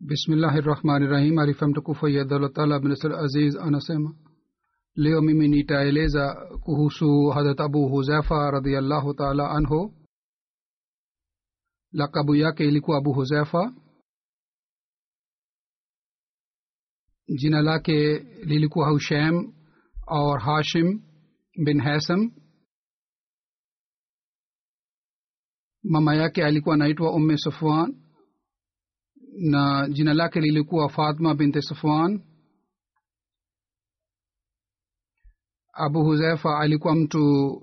[0.00, 4.06] بسم اللہ الرحمن الرحیم۔ عرفم ٹکوف اللہ تعالیٰ سر عزیز انسم
[4.96, 9.88] لیومنیٹا لیزا کہوسو حضرت ابو حذیفہ رضی اللہ تعالی عنہ۔
[11.92, 13.84] لقب یا کے لکو ابو حذیفہ۔
[17.28, 19.36] جنلا کے لکھو حوشیم
[19.94, 21.13] اور ہاشم
[21.56, 22.32] bin hasam
[25.82, 28.04] mama yake alikuwa anaitwa umme safwan
[29.38, 32.22] na jina lake lilikuwa fatma binte safwan.
[35.72, 37.18] Abu huzaifa alikuwa mtu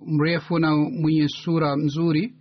[0.08, 2.36] mrefu na mwenye sura mzuri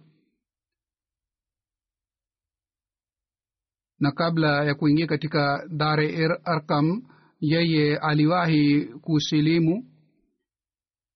[3.98, 7.02] na kabla ya kuingia katika dare arkam
[7.40, 9.89] yeye aliwahi kusilimu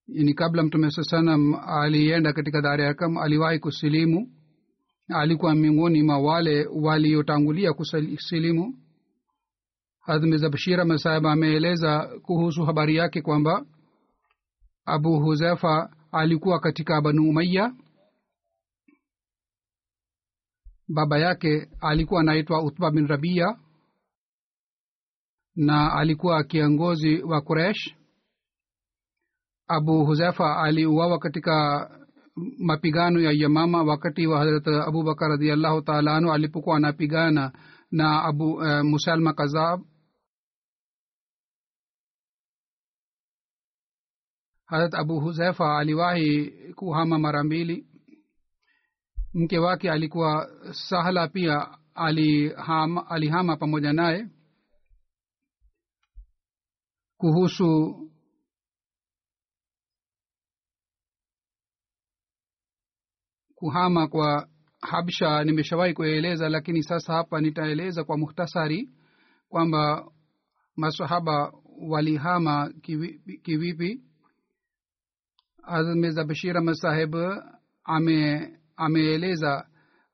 [0.09, 4.29] ni kabla mtume saa alienda katika dare arkam aliwahi kusilimu
[5.09, 8.79] alikuwa miongoni mwa wale waliotangulia kusilimu.
[10.01, 13.67] Hadhmiza bashira masahib ameeleza kuhusu habari yake kwamba
[14.85, 17.75] abu huzefa alikuwa katika banu umaya
[20.89, 23.59] baba yake alikuwa anaitwa utba bin rabia
[25.57, 27.95] na alikuwa kiongozi wa kuresh
[29.69, 31.91] abu huzefa aliuawa katika
[32.59, 37.53] mapigano ya yamama wakati wa harat abubakar radiallahu taala anhu alipokuwa anapigana
[37.91, 39.81] na abu uh, musalma kazab.
[44.67, 47.87] Harat abu huzefa aliwahi kuhama mara mbili.
[49.35, 54.27] Mke wake alikuwa sahla pia alihama, alihama pamoja naye.
[57.17, 57.99] Kuhusu
[63.65, 64.49] kuhama kwa
[64.81, 68.89] habsha nimeshawahi kueleza lakini sasa hapa nitaeleza kwa muhtasari
[69.49, 70.09] kwamba
[70.77, 71.53] masahaba
[71.89, 74.01] walihama kivipi, kivipi.
[75.63, 77.15] azmeza bashira masahib
[77.85, 79.67] ame ameeleza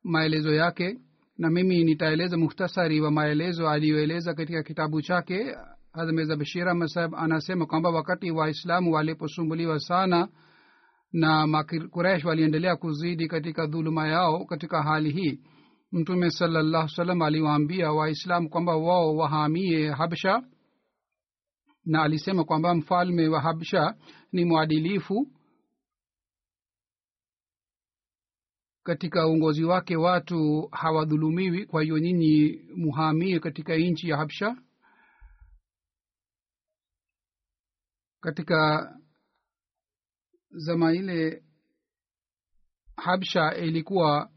[0.04, 0.98] maelezo yake
[1.38, 5.56] na mimi nitaeleza muhtasari wa maelezo aliyoeleza katika kitabu chake
[5.92, 10.28] azmeza bashira masahib anasema kwamba wakati waislamu waliposumbuliwa sana
[11.12, 15.40] na makuresh waliendelea kuzidi katika dhuluma yao katika hali hii.
[15.92, 20.42] Mtume salallahu salam aliwaambia waislamu kwamba wao wahamie habsha
[21.84, 23.94] na alisema kwamba mfalme wa habsha
[24.32, 25.26] ni mwadilifu
[28.82, 34.56] katika uongozi wake watu hawadhulumiwi kwa hiyo nyinyi muhamie katika nchi ya habsha.
[38.20, 38.90] Katika
[40.50, 41.42] zama ile
[42.96, 44.30] habsha ilikuwa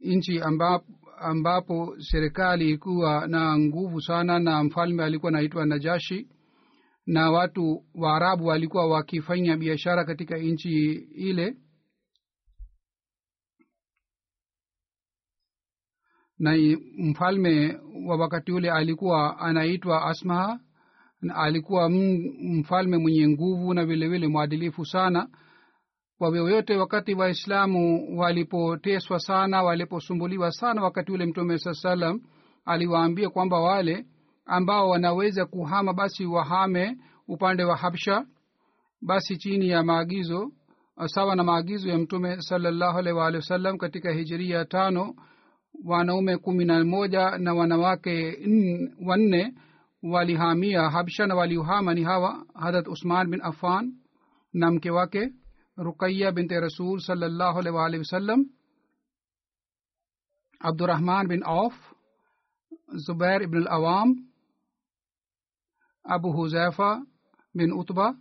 [0.00, 0.86] nchi ambapo,
[1.18, 6.28] ambapo serikali ilikuwa na nguvu sana na mfalme alikuwa naitwa najashi
[7.06, 11.56] na watu waarabu walikuwa wakifanya biashara katika nchi ile.
[16.38, 16.52] Na
[16.98, 20.60] mfalme wa wakati ule alikuwa anaitwa asmaha
[21.34, 21.90] alikuwa
[22.42, 25.28] mfalme mwenye nguvu na vile vile mwadilifu sana.
[26.18, 32.20] Kwa vyovyote wakati waislamu walipoteswa sana waliposumbuliwa sana wakati ule mtume saa salam
[32.64, 34.06] aliwaambia kwamba wale
[34.46, 36.96] ambao wanaweza kuhama basi wahame
[37.28, 38.26] upande wa habsha
[39.02, 40.52] basi chini ya maagizo
[41.06, 45.14] sawa na maagizo ya mtume salallahu alaihi waalihi wasallam katika hijiria tano
[45.84, 48.38] wanaume kumi na moja na wanawake
[49.06, 49.54] wanne
[50.02, 53.92] walihamia habsha na waliohama ni hawa hadrat usman bin affan
[54.52, 55.32] na mke wake
[55.76, 58.40] ruqaya binti rasul salallahu alaihi waalihi wasallam
[60.60, 61.74] abdurahman bin auf
[63.06, 64.08] zubair ibn al-awam
[66.04, 67.02] abu huzaifa
[67.54, 68.14] bin utba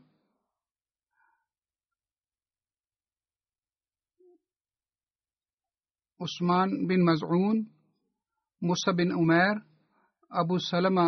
[6.20, 7.58] usman bin mazun
[8.62, 9.56] musa bin umer
[10.30, 11.06] abu salama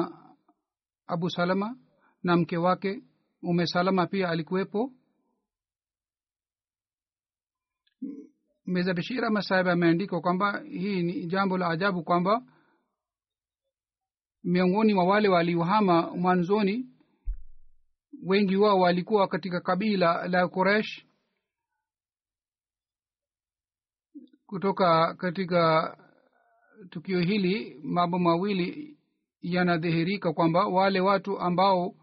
[1.08, 1.78] abu salama
[2.24, 3.04] na mke wake
[3.42, 4.92] ume salama pia alikuwepo.
[8.66, 12.42] Meza bishira masahib ameandika kwamba hii ni jambo la ajabu kwamba
[14.44, 16.90] miongoni mwa wale waliohama mwanzoni
[18.26, 21.06] wengi wao walikuwa katika kabila la koresh
[24.46, 25.98] kutoka katika
[26.90, 28.98] tukio hili mambo mawili
[29.44, 31.96] yanadhihirika kwamba wale watu ambao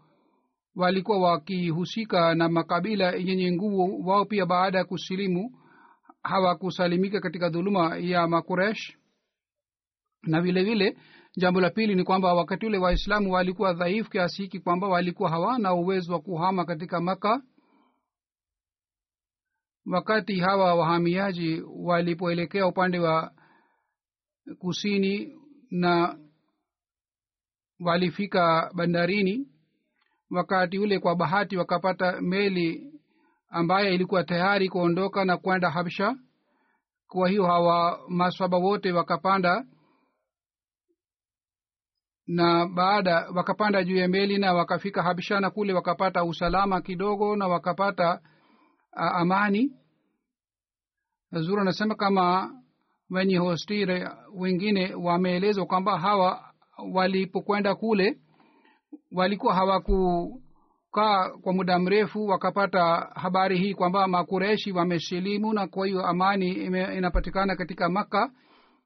[0.75, 5.57] walikuwa wakihusika na makabila yenye nguvu wao pia baada ya kusilimu
[6.23, 8.97] hawakusalimika katika dhuluma ya makuresh.
[10.23, 10.97] Na vile vile
[11.37, 15.73] jambo la pili ni kwamba wakati ule waislamu walikuwa dhaifu kiasi hiki kwamba walikuwa hawana
[15.73, 17.41] uwezo wa kuhama katika maka.
[19.85, 23.31] Wakati hawa wahamiaji walipoelekea upande wa
[24.59, 25.39] kusini
[25.71, 26.19] na
[27.81, 29.47] walifika bandarini
[30.31, 32.93] wakati ule kwa bahati wakapata meli
[33.49, 36.15] ambayo ilikuwa tayari kuondoka na kwenda habsha.
[37.07, 39.65] Kwa hiyo hawa maswaba wote wakapanda
[42.27, 47.47] na baada wakapanda juu ya meli na wakafika habsha na kule wakapata usalama kidogo na
[47.47, 48.21] wakapata
[48.93, 49.71] a, amani.
[51.31, 52.55] Zuru anasema kama
[53.09, 56.50] wenye hostire wengine wameelezwa kwamba hawa
[56.93, 58.17] walipokwenda kule
[59.11, 62.83] walikuwa hawakukaa kwa muda mrefu wakapata
[63.15, 66.51] habari hii kwamba makureshi wamesilimu na kwa hiyo amani
[66.97, 68.31] inapatikana katika makka.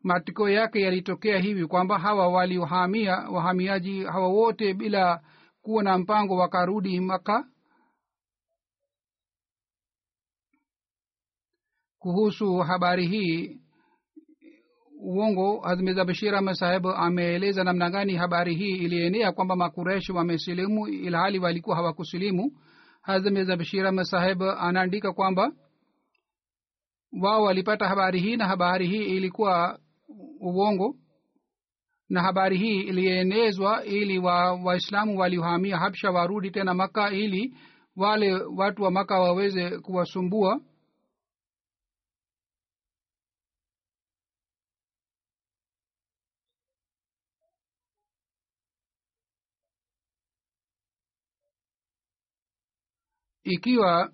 [0.04, 5.22] Matokeo yake yalitokea hivi kwamba hawa waliohamia wahamiaji hawa wote bila
[5.62, 7.46] kuwa na mpango wakarudi maka
[12.00, 13.60] kuhusu habari hii
[15.06, 21.40] uongo hazmeza bashir ahmad sahebu ameeleza namna gani habari hii ilienea kwamba makureshi wamesilimu ilhali
[21.40, 22.52] walikuwa hawakusilimu.
[23.02, 25.52] Hazmeza bashir ahmad saheb anaandika kwamba
[27.22, 29.80] wao walipata habari hii na habari hii ilikuwa
[30.42, 30.96] uongo
[32.10, 37.56] na habari hii ilienezwa ili wa waislamu waliohamia habsha warudi tena maka ili
[37.96, 40.62] wale watu wa maka waweze kuwasumbua
[53.46, 54.10] ikiwa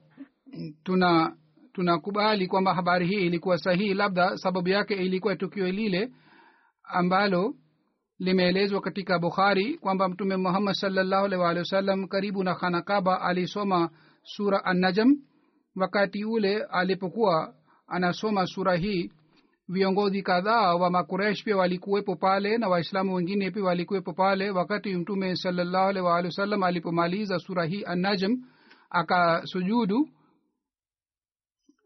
[0.83, 1.35] tuna
[1.73, 6.11] tunakubali kwamba habari hii ilikuwa sahihi labda sababu yake ilikuwa tukio lile
[6.83, 7.55] ambalo
[8.19, 13.89] limeelezwa katika bukhari kwamba mtume muhammad salllahu alih waalihi wasallam karibu na khanakaba alisoma
[14.23, 15.15] sura annajam
[15.75, 17.53] wakati ule alipokuwa
[17.87, 19.11] anasoma sura hii
[19.67, 25.35] viongozi kadhaa wa makuresh pia walikuwepo pale na waislamu wengine pia walikuwepo pale wakati mtume
[25.35, 28.37] salllahu alih waalihi wasallam alipomaliza sura hii annajam
[28.91, 30.09] akasujudu.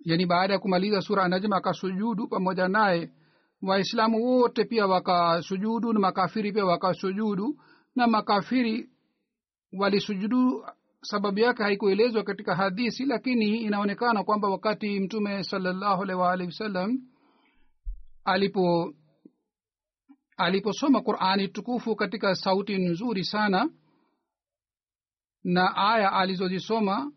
[0.06, 3.12] Yani baada ya kumaliza sura najm akasujudu pamoja naye.
[3.62, 7.60] Waislamu wote pia wakasujudu na makafiri pia wakasujudu.
[7.96, 8.90] Na makafiri
[9.74, 10.66] walisujudu
[11.02, 17.00] sababu yake haikuelezwa katika hadisi lakini inaonekana kwamba wakati mtume salallahu alaihi waalihi wasallam
[18.26, 18.94] alipo
[20.38, 23.70] aliposoma qurani tukufu katika sauti nzuri sana
[25.46, 27.12] na aya alizozisoma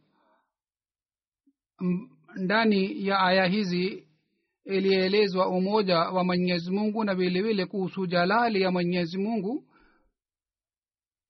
[2.37, 4.08] ndani ya aya hizi
[4.64, 9.64] ilielezwa umoja wa mwenyezi mungu na vilevile kuhusu jalali ya mwenyezi mungu.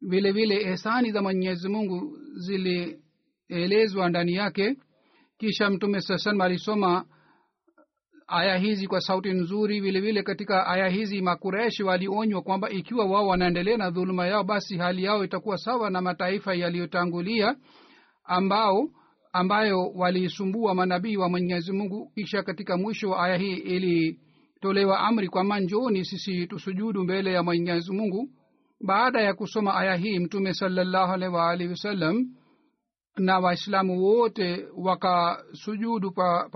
[0.01, 4.77] Vile vile ehsani za mwenyezi mungu zilielezwa ndani yake.
[5.39, 7.05] Kisha mtume saa salam alisoma
[8.29, 13.27] aya hizi kwa sauti nzuri vilevile vile katika aya hizi makureshi walionywa kwamba ikiwa wao
[13.27, 17.57] wanaendelea na dhuluma yao basi hali yao itakuwa sawa na mataifa yaliyotangulia
[18.25, 18.89] ambao
[19.33, 22.11] ambayo waliisumbua manabii wa mwenyezi mungu.
[22.15, 27.93] Kisha katika mwisho wa aya hii ilitolewa amri kwamba njooni sisi tusujudu mbele ya mwenyezi
[27.93, 28.29] mungu.
[28.81, 32.27] Baada ya kusoma aya hii mtume salallahu alaihi waalihi wasallam
[33.17, 36.49] na waislamu wote wakasujudu pa,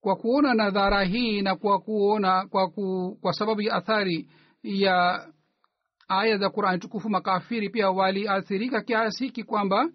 [0.00, 4.28] kwa kuona nadhara hii na kwa kuona kwa, ku, kwa sababu ya athari
[4.62, 5.26] ya
[6.08, 9.90] aya za qurani tukufu makafiri pia waliathirika kiasi hiki kwamba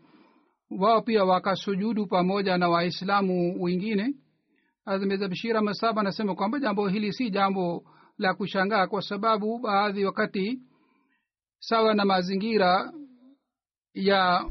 [0.79, 4.13] wao pia wakasujudu pamoja na waislamu wengine.
[4.85, 7.83] Azmeza bishira masaba anasema kwamba jambo hili si jambo
[8.17, 10.59] la kushangaa kwa sababu baadhi wakati
[11.59, 12.93] sawa na mazingira
[13.93, 14.45] ya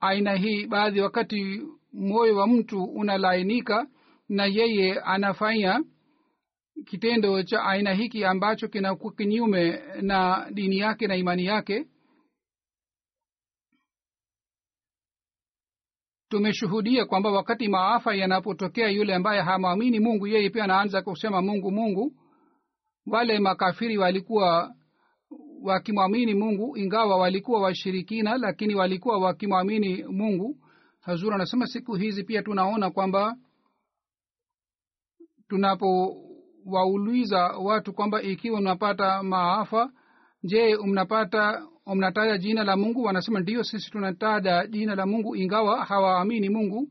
[0.00, 1.62] aina hii baadhi wakati
[1.92, 3.86] moyo wa mtu unalainika
[4.30, 5.84] na yeye anafanya
[6.86, 11.86] kitendo cha aina hiki ambacho kinakuwa kinyume na dini yake na imani yake.
[16.28, 22.12] Tumeshuhudia kwamba wakati maafa yanapotokea yule ambaye hamwamini mungu yeye pia anaanza kusema mungu mungu.
[23.06, 24.74] Wale makafiri walikuwa
[25.62, 30.56] wakimwamini mungu ingawa walikuwa washirikina lakini walikuwa wakimwamini mungu.
[31.00, 33.36] Hazur anasema siku hizi pia tunaona kwamba
[35.50, 39.90] tunapowauliza watu kwamba ikiwa mnapata maafa
[40.42, 43.02] je mnapata mnataja jina la mungu?
[43.02, 46.88] Wanasema ndiyo sisi tunataja jina la mungu ingawa hawaamini mungu.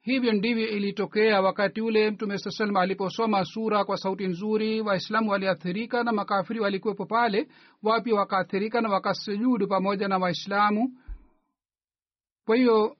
[0.00, 6.04] Hivyo ndivyo ilitokea wakati ule mtume saa salam aliposoma sura kwa sauti nzuri waislamu waliathirika
[6.04, 7.48] na makafiri walikuwepo pale
[7.82, 10.92] wapya wakaathirika na wakasujudu pamoja na waislamu.
[12.46, 12.96] Kwa hiyo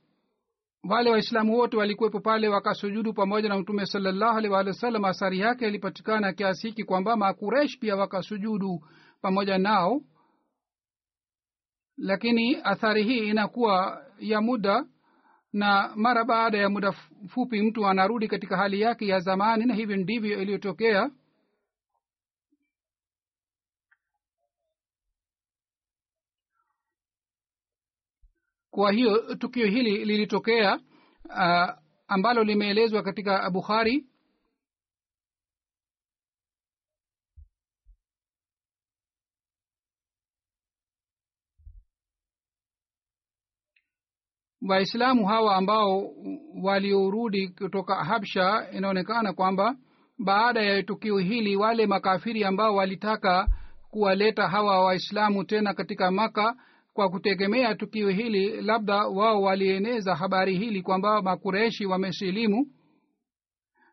[0.85, 5.05] wale waislamu wote walikuwepo pale wakasujudu pamoja na mtume salallahu alih wa sallam.
[5.05, 8.81] Athari yake ilipatikana kiasi hiki kwamba makuresh pia wakasujudu
[9.23, 10.01] pamoja nao.
[11.97, 14.85] Lakini athari hii inakuwa ya muda
[15.53, 16.93] na mara baada ya muda
[17.29, 21.11] fupi mtu anarudi katika hali yake ya zamani na hivyo ndivyo iliyotokea
[28.79, 30.81] kwa hiyo tukio hili lilitokea
[31.25, 31.69] uh,
[32.09, 34.07] ambalo limeelezwa katika bukhari.
[44.69, 46.11] Waislamu hawa ambao
[46.63, 49.77] waliorudi kutoka habsha inaonekana kwamba
[50.19, 53.49] baada ya tukio hili wale makafiri ambao walitaka
[53.91, 56.57] kuwaleta hawa waislamu tena katika maka
[56.99, 62.67] kwa kutegemea tukio hili labda wao walieneza habari hili kwamba makureshi wamesilimu.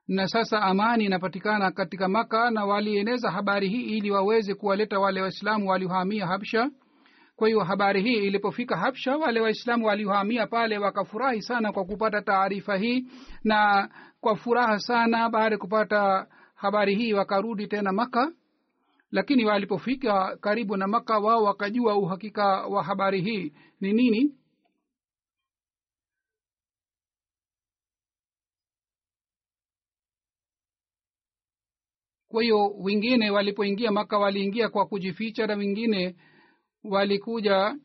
[0.08, 5.70] Na sasa amani inapatikana katika maka na walieneza habari hii ili waweze kuwaleta wale waislamu
[5.70, 6.70] waliohamia habsha.
[7.36, 12.78] Kwa hiyo habari hii ilipofika habsha wale waislamu waliohamia pale wakafurahi sana kwa kupata taarifa
[12.78, 13.06] hii
[13.44, 13.90] na
[14.22, 18.32] kwa furaha sana baada ya kupata habari hii wakarudi tena maka
[19.16, 23.54] lakini walipofika karibu na maka wao wakajua uhakika wa habari hii.
[23.82, 24.36] Ni nini?
[32.28, 36.16] Kwa hiyo wengine walipoingia maka waliingia kwa kujificha na wengine
[36.84, 37.76] walikuja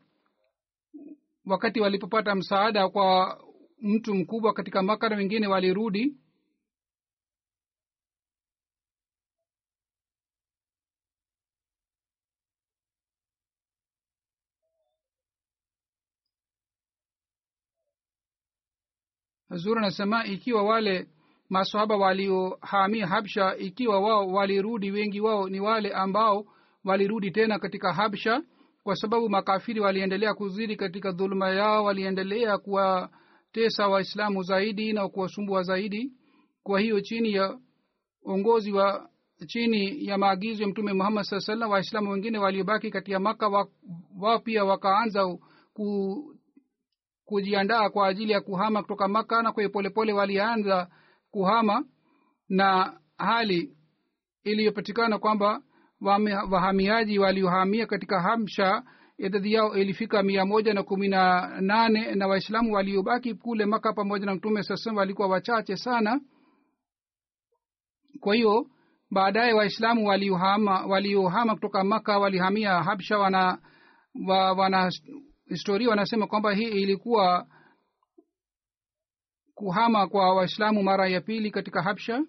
[1.45, 3.39] wakati walipopata msaada kwa
[3.81, 6.15] mtu mkubwa katika maka na wengine walirudi
[19.57, 21.07] zuri anasema ikiwa wale
[21.49, 26.45] masahaba waliohamia habsha ikiwa wao walirudi wengi wao ni wale ambao
[26.83, 28.41] walirudi tena katika habsha
[28.83, 36.11] kwa sababu makafiri waliendelea kuzidi katika dhuluma yao waliendelea kuwatesa waislamu zaidi na kuwasumbua zaidi.
[36.63, 37.57] Kwa hiyo chini ya
[38.23, 39.09] uongozi wa
[39.47, 43.69] chini ya maagizo ya mtume muhammad saa salam waislamu wengine waliobaki katika maka wao
[44.19, 45.37] wa pia wakaanza
[45.73, 46.35] ku,
[47.25, 50.87] kujiandaa kwa ajili ya kuhama kutoka maka na kwa polepole walianza
[51.31, 51.85] kuhama
[52.49, 53.77] na hali
[54.43, 55.61] iliyopatikana kwamba
[56.51, 58.83] wahamiaji waliohamia katika hamsha
[59.17, 64.25] idadi yao ilifika mia moja na kumi na nane na waislamu waliobaki kule maka pamoja
[64.25, 66.21] na mtume sasam walikuwa wachache sana.
[68.19, 68.65] Kwa hiyo
[69.11, 70.07] baadaye waislamu
[70.87, 73.57] waliohama kutoka maka walihamia habsha wana
[74.27, 74.91] wa, wana
[75.51, 77.47] historia wanasema kwamba hii ilikuwa
[79.53, 82.23] kuhama kwa waislamu mara ya pili katika habsha.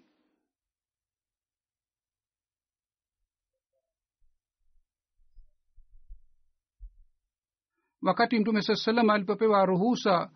[8.02, 10.30] Wakati mtume saa salam alipopewa ruhusa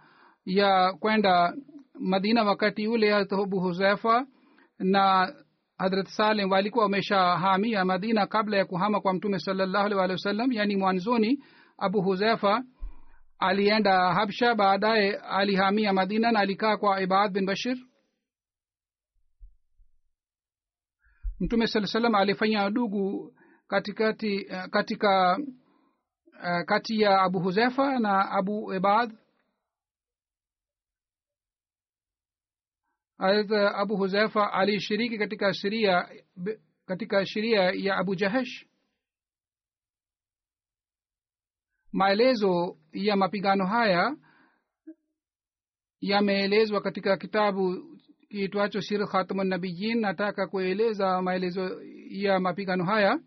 [0.44, 1.54] ya kwenda
[2.00, 4.26] madina wakati ule abu huzaifa
[4.78, 5.34] na
[5.78, 10.76] hadrat salim walikuwa wameshahamia madina kabla ya kuhama kwa mtume salallahu alih walih wasallam yaani
[10.76, 11.42] mwanzoni
[11.78, 12.64] abu huzaifa
[13.38, 17.76] alienda habsha baadaye alihamia madina na alikaa kwa ibad bin bashir.
[21.40, 23.34] Mtume saa salam alifanya ndugu
[23.68, 29.18] katikati katika uh, kati ya abu huzefa na abu ibad.
[33.74, 36.08] Abu huzefa alishiriki katika sheria
[36.86, 38.66] katika sheria ya abu jahesh.
[41.92, 44.16] Maelezo ya mapigano haya
[46.00, 47.96] yameelezwa katika kitabu
[48.28, 53.20] kiitwacho khatmu nabiyin nataka kueleza maelezo ya mapigano haya.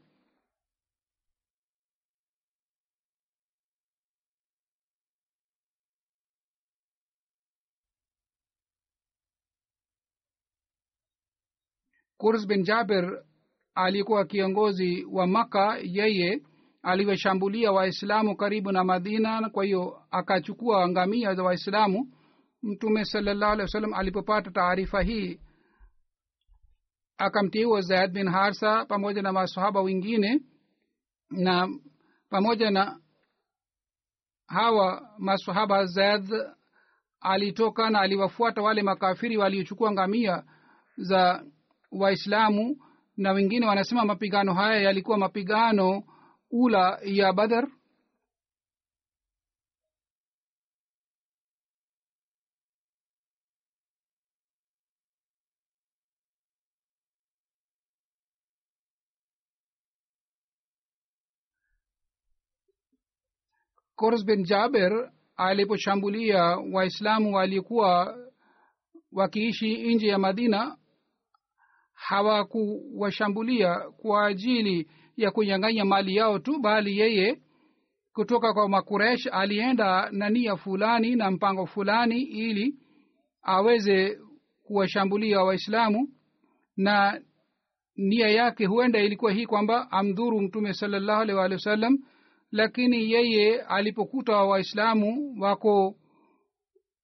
[12.18, 13.24] Kurs bin jaber
[13.76, 16.42] alikuwa kiongozi wa maka yeye
[16.82, 22.14] aliwashambulia waislamu karibu na madina kwa hiyo akachukua ngamia za waislamu.
[22.64, 25.40] Mtume salallahu alehi wa sallam alipopata taarifa hii
[27.18, 30.42] akamteua zaid bin harsa pamoja na masahaba wengine
[31.30, 31.68] na
[32.30, 33.00] pamoja na
[34.48, 36.34] hawa masahaba zaid
[37.22, 40.44] alitoka na aliwafuata wale makafiri waliochukua ngamia
[40.98, 41.44] za
[41.92, 42.78] waislamu
[43.18, 46.04] na wengine wanasema mapigano haya yalikuwa mapigano
[46.51, 47.68] ula ya badar
[63.95, 66.43] kors bin jaber aliposhambulia
[66.74, 68.17] waislamu walikuwa
[69.12, 70.78] wakiishi nje ya madina
[71.93, 77.41] hawakuwashambulia kwa ajili ya kunyang'anya mali yao tu bali yeye
[78.13, 82.75] kutoka kwa makuresh alienda na nia fulani na mpango fulani ili
[83.41, 84.19] aweze
[84.63, 86.08] kuwashambulia waislamu
[86.77, 87.21] na
[87.97, 91.97] nia yake huenda ilikuwa hii kwamba amdhuru mtume salallahu alih walihi wasallam
[92.51, 95.95] lakini yeye alipokuta waislamu wako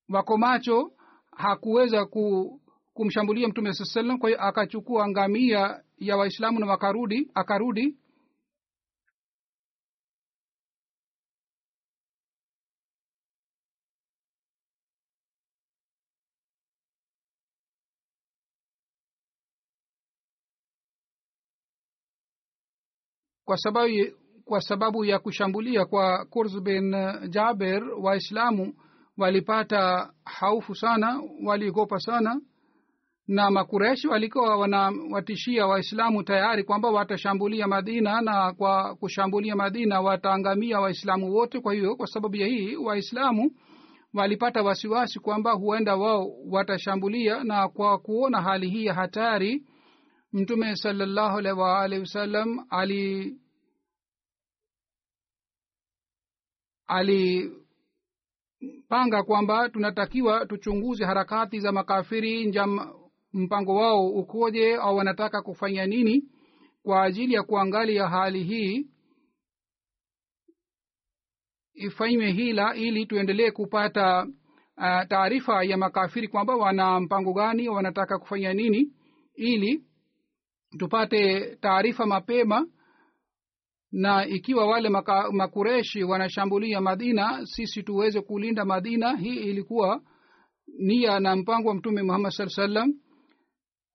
[0.09, 0.91] wako macho
[1.31, 2.59] hakuweza ku,
[2.93, 7.95] kumshambulia mtume saa salam kwa hiyo akachukua ngamia ya waislamu na wakarudi akarudi
[23.45, 23.93] kwa sababu
[24.45, 26.91] kwa sababu ya kushambulia kwa kurs bin
[27.29, 28.73] jaber waislamu
[29.17, 32.41] walipata haufu sana waliogopa sana
[33.27, 41.33] na makureshi walikuwa wanawatishia waislamu tayari kwamba watashambulia madina na kwa kushambulia madina wataangamia waislamu
[41.33, 41.59] wote.
[41.59, 43.51] Kwa hiyo kwa sababu ya hii waislamu
[44.13, 49.63] walipata wasiwasi kwamba huenda wao watashambulia na kwa kuona hali hii ya hatari
[50.35, 53.35] mtume salallahu alaihi waalihi wasallam ali
[56.87, 57.63] alipanga
[59.25, 62.93] kwamba tunatakiwa tuchunguze harakati za makafiri njam
[63.33, 66.23] mpango wao ukoje au wanataka kufanya nini
[66.83, 68.87] kwa ajili ya kuangalia hali hii
[71.73, 74.23] ifanywe hila ili tuendelee kupata
[74.77, 78.91] uh, taarifa ya makafiri kwamba wana mpango gani wanataka kufanya nini
[79.35, 79.83] ili
[80.77, 82.67] tupate taarifa mapema
[83.91, 89.17] na ikiwa wale maka, makureshi wanashambulia madina sisi tuweze kulinda madina.
[89.17, 90.01] Hii ilikuwa
[90.79, 92.93] nia na mpango wa mtume muhammad saa salam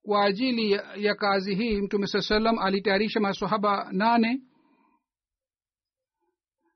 [0.03, 4.41] kwa ajili ya, ya kazi hii mtume saa salam alitayarisha masahaba nane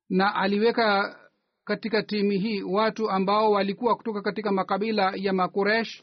[0.08, 1.18] na aliweka
[1.64, 6.02] katika timu hii watu ambao walikuwa kutoka katika makabila ya makuresh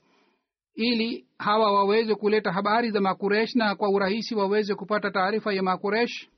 [0.81, 6.29] ili hawa waweze kuleta habari za makuresh na kwa urahisi waweze kupata taarifa ya makuresh.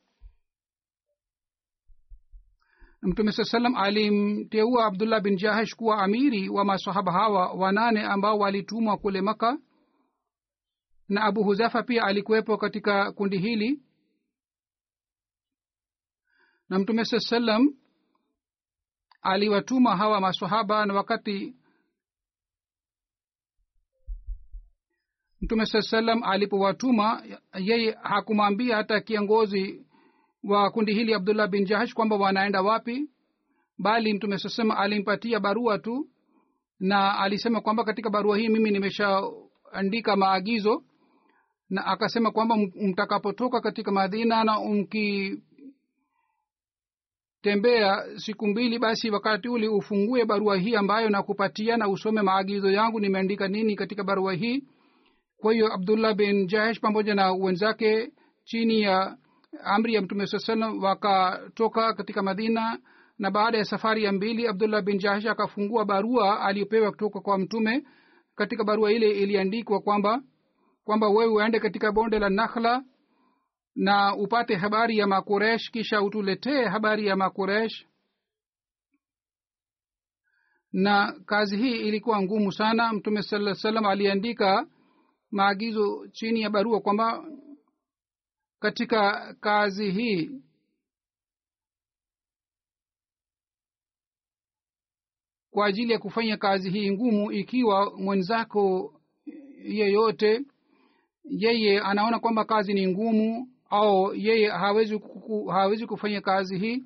[3.01, 8.97] Mtume saa salam alimteua abdullah bin jahash kuwa amiri wa masahaba hawa wanane ambao walitumwa
[8.97, 9.57] kule maka
[11.09, 13.81] na abu huzafa pia alikuwepo katika kundi hili.
[16.69, 17.75] Na mtume saa salam
[19.21, 21.55] aliwatuma hawa masahaba na wakati
[25.43, 27.23] mtume saa salam alipowatuma
[27.59, 29.85] yeye hakumwambia hata kiongozi
[30.43, 33.09] wa kundi hili abdullah bin jahash kwamba wanaenda wapi
[33.77, 36.07] bali mtume saa salam alimpatia barua tu
[36.79, 40.83] na alisema kwamba katika barua hii mimi nimeshaandika maagizo
[41.69, 45.43] na akasema kwamba mtakapotoka katika madina na mkitembea
[48.15, 53.47] siku mbili basi wakati ule ufungue barua hii ambayo nakupatia na usome maagizo yangu nimeandika
[53.47, 54.63] nini katika barua hii
[55.43, 58.11] kwa hiyo abdullah bin jahesh pamoja na wenzake
[58.43, 59.17] chini ya
[59.63, 62.79] amri ya mtume saa salam wakatoka katika madina
[63.19, 67.83] na baada ya safari ya mbili abdullah bin jahesh akafungua barua aliyopewa kutoka kwa mtume.
[68.35, 70.21] Katika barua ile iliandikwa kwamba
[70.83, 72.83] kwamba wewe uende katika bonde la nakhla
[73.75, 77.85] na upate habari ya makuresh kisha utuletee habari ya makuresh
[80.73, 82.93] na kazi hii ilikuwa ngumu sana.
[82.93, 84.67] Mtume saa salam aliandika
[85.33, 87.25] maagizo chini ya barua kwamba
[88.59, 90.31] katika kazi hii
[95.51, 98.93] kwa ajili ya kufanya kazi hii ngumu ikiwa mwenzako
[99.63, 100.41] yeyote
[101.23, 106.83] yeye anaona kwamba kazi ni ngumu au yeye hawezi, kuku, hawezi kufanya kazi hii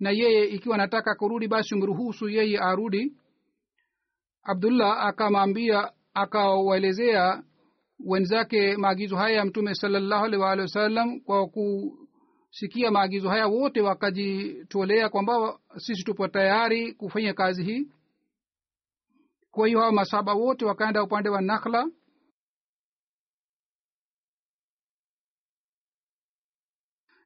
[0.00, 3.12] na yeye ikiwa anataka kurudi basi mruhusu yeye arudi.
[4.42, 7.42] Abdullah akamwambia akawaelezea
[8.04, 15.08] wenzake maagizo haya ya mtume salallahu alaihi waalihi wasallam kwa kusikia maagizo haya wote wakajitolea
[15.08, 17.88] kwamba sisi tupo tayari kufanya kazi hii.
[19.50, 21.90] Kwa hiyo hawa masaba wote wakaenda upande wa nakhla.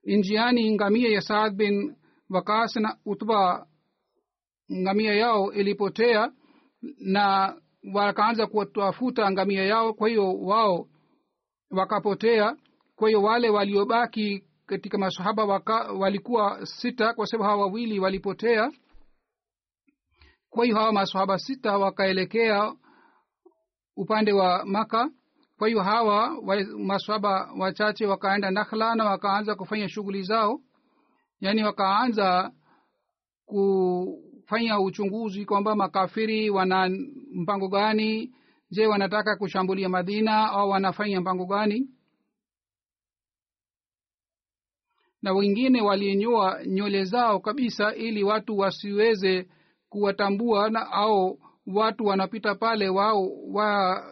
[0.04, 1.96] Njiani ngamia ya saad bin
[2.30, 3.66] wakas na utba
[4.72, 6.32] ngamia yao ilipotea
[6.98, 7.56] na
[7.94, 10.88] wakaanza kuwatafuta ngamia yao kwa hiyo wao
[11.70, 12.56] wakapotea.
[12.96, 18.72] Kwa hiyo wale waliobaki katika masahaba waka, walikuwa sita kwa sababu hawa wawili walipotea.
[20.50, 22.74] Kwa hiyo hawa masahaba sita wakaelekea
[23.96, 25.10] upande wa maka
[25.62, 30.60] kwa hiyo hawa wa, masahaba wachache wakaenda nakhla na wakaanza kufanya shughuli zao.
[31.40, 32.52] Yaani wakaanza
[34.42, 36.88] kufanya uchunguzi kwamba makafiri wana
[37.34, 38.34] mpango gani?
[38.70, 41.88] Je wanataka kushambulia madina au wanafanya mpango gani?
[45.22, 49.48] Na wengine walinyoa nywele zao kabisa ili watu wasiweze
[49.88, 54.02] kuwatambua na au watu wanapita pale wao wa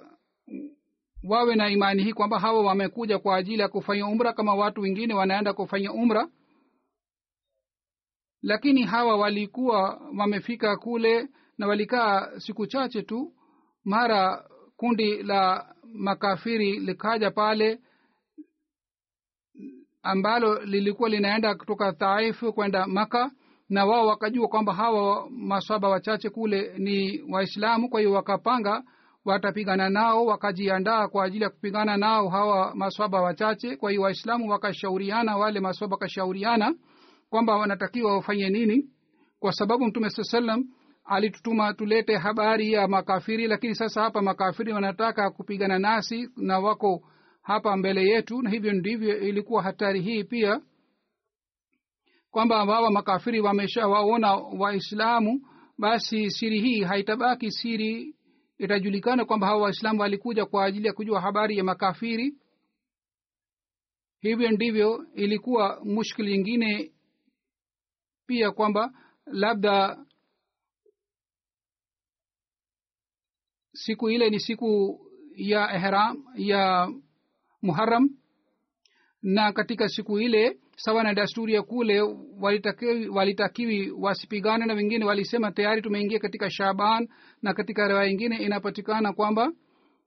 [1.23, 5.15] wawe na imani hii kwamba hawa wamekuja kwa ajili ya kufanya umra kama watu wengine
[5.15, 6.29] wanaenda kufanya umra
[8.43, 13.33] lakini hawa walikuwa wamefika kule na walikaa siku chache tu.
[13.85, 14.45] Mara
[14.77, 17.81] kundi la makafiri likaja pale
[20.03, 23.31] ambalo lilikuwa linaenda kutoka thaifu kwenda maka
[23.69, 28.83] na wao wakajua kwamba hawa maswaba wachache kule ni waislamu kwa hiyo wakapanga
[29.25, 33.77] watapigana nao wakajiandaa kwa ajili ya kupigana nao hawa maswaba wachache.
[33.77, 36.75] Kwa hiyo waislamu wakashauriana wale maswaba wakashauriana
[37.31, 38.91] kwamba wanatakiwa wafanye nini.
[39.39, 40.65] Kwa sababu mtume saa salam
[41.05, 47.03] alitutuma tulete habari ya makafiri lakini sasa hapa makafiri wanataka kupigana nasi na wako
[47.43, 50.61] hapa mbele yetu na hivyo ndivyo ilikuwa hatari hii pia
[52.31, 55.41] kwamba wawa makafiri wameshawaona waislamu
[55.79, 58.15] basi siri hii haitabaki siri.
[58.59, 62.35] Itajulikana kwamba hawa waislamu walikuja kwa ajili ya kujua habari ya makafiri.
[64.21, 66.93] Hivyo ndivyo ilikuwa mushkili nyingine
[68.31, 68.93] pia kwamba
[69.27, 69.99] labda
[73.73, 75.01] siku ile ni siku
[75.35, 76.89] ya ihram ya
[77.63, 78.09] muharam
[79.23, 82.01] na katika siku ile sawa na dasturi ya kule
[82.41, 85.05] walitakiwi, walitakiwi wasipigane na wengine.
[85.05, 87.09] Walisema tayari tumeingia katika shaban
[87.43, 89.53] na katika riwaya ingine inapatikana kwamba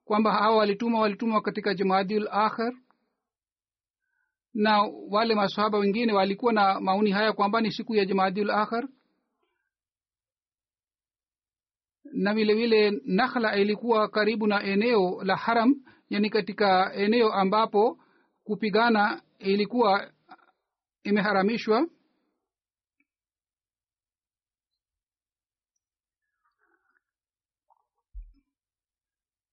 [0.06, 2.74] kwamba hawa walituma walitumwa katika jumaadil akhir
[4.54, 8.88] na wale masahaba wengine walikuwa na maoni haya kwamba ni siku ya jamaadil akhar.
[12.04, 15.76] Na vile vile nakhla ilikuwa karibu na eneo la haram
[16.10, 18.00] yani katika eneo ambapo
[18.44, 20.12] kupigana ilikuwa
[21.04, 21.88] imeharamishwa.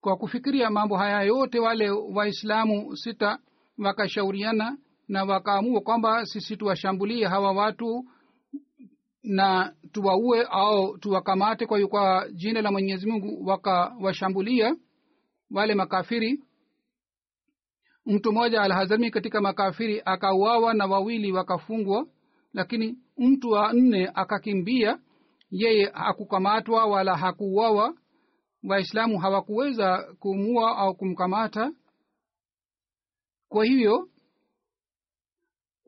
[0.01, 3.39] Kwa kufikiria mambo haya yote wale waislamu sita
[3.79, 4.79] wakashauriana
[5.11, 8.05] na wakaamua kwamba sisi tuwashambulie hawa watu
[9.23, 14.77] na tuwaue au tuwakamate kwa kwa jina la mwenyezi mungu wakawashambulia
[15.51, 16.41] wale makafiri.
[18.07, 22.07] Mtu mmoja alhazami katika makafiri akauawa na wawili wakafungwa
[22.55, 24.99] lakini mtu wa nne akakimbia.
[25.51, 27.95] Yeye hakukamatwa wala hakuuawa.
[28.65, 31.73] Waislamu hawakuweza kumua au kumkamata.
[33.49, 34.09] Kwa hivyo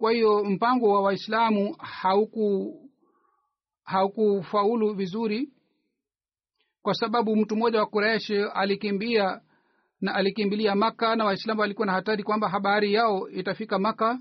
[0.03, 2.75] kwa hiyo mpango wa waislamu hauku
[3.85, 5.53] haukufaulu vizuri
[6.83, 9.41] kwa sababu mtu mmoja wa kuresh alikimbia
[10.01, 14.19] na alikimbilia maka na waislamu walikuwa na hatari kwamba habari yao itafika maka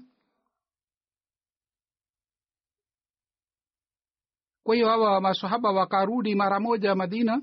[4.64, 7.42] kwa hiyo hawa masahaba wakarudi mara moja madina.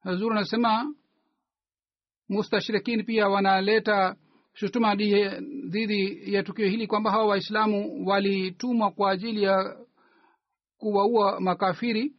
[0.00, 0.94] Hazur anasema
[2.28, 4.16] mustashrikin pia wanaleta
[4.58, 9.76] shutuma dhidi ya tukio hili kwamba hawa waislamu walitumwa kwa ajili ya
[10.78, 12.12] kuwaua makafiri.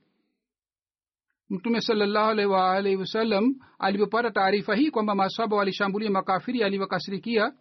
[1.50, 7.54] Mtume salallahu alaihi wasallam alipopata taarifa hii kwamba masaba walishambulia makafiri aliwakasirikia.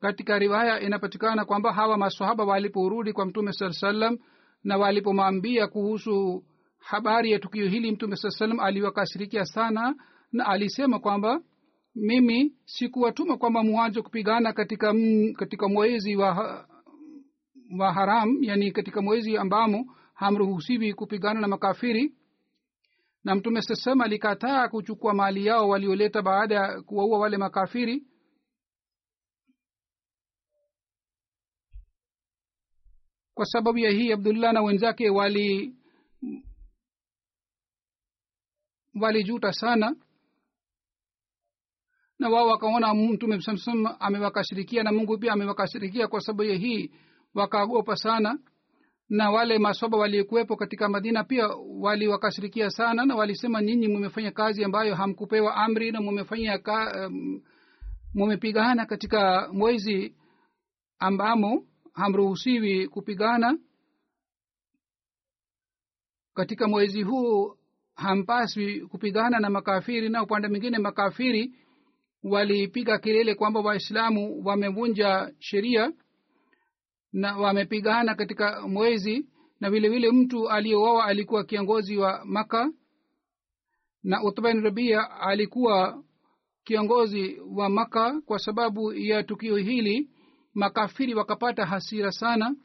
[0.00, 4.18] Katika riwaya inapatikana kwamba hawa masahaba waliporudi kwa mtume saa salam
[4.64, 6.44] na walipomwambia kuhusu
[6.78, 9.94] habari ya tukio hili mtume saa salam aliwakasirikia sana
[10.32, 11.40] na alisema kwamba
[11.94, 16.66] mimi sikuwatuma kwamba mwanzo kupigana katika m, katika mwezi wa,
[17.78, 22.14] wa haram yani katika mwezi ambamo hamruhusiwi kupigana na makafiri.
[23.24, 28.06] Na mtume sasema alikataa kuchukua mali yao walioleta baada ya kuwaua wale makafiri.
[33.34, 35.74] Kwa sababu ya hii abdullah na wenzake wali
[39.00, 39.96] walijuta sana
[42.20, 46.90] na wao wakaona mtume samsam amewakashirikia na mungu pia amewakashirikia kwa sababu ya hii
[47.34, 48.38] wakaogopa sana.
[49.08, 51.48] Na wale masoba waliokuwepo katika madina pia
[51.80, 57.42] waliwakashirikia sana na walisema nyinyi mumefanya kazi ambayo hamkupewa amri na mumefanya ka, um,
[58.14, 60.14] mumepigana katika mwezi
[60.98, 63.58] ambamo hamruhusiwi kupigana.
[66.34, 67.56] Katika mwezi huu
[67.94, 71.54] hampaswi kupigana na makafiri na upande mwingine makafiri
[72.22, 75.92] walipiga kelele kwamba waislamu wamevunja sheria
[77.12, 79.26] na wamepigana katika mwezi
[79.60, 82.72] na vile vile mtu aliyeoawa alikuwa kiongozi wa maka
[84.02, 86.02] na utban rabia alikuwa
[86.64, 90.10] kiongozi wa maka kwa sababu ya tukio hili.
[90.54, 92.56] Makafiri wakapata hasira sana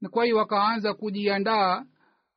[0.00, 1.84] na kwa hiyo wakaanza kujiandaa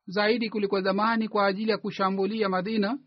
[0.06, 2.98] zaidi kuliko zamani kwa ajili ya kushambulia madina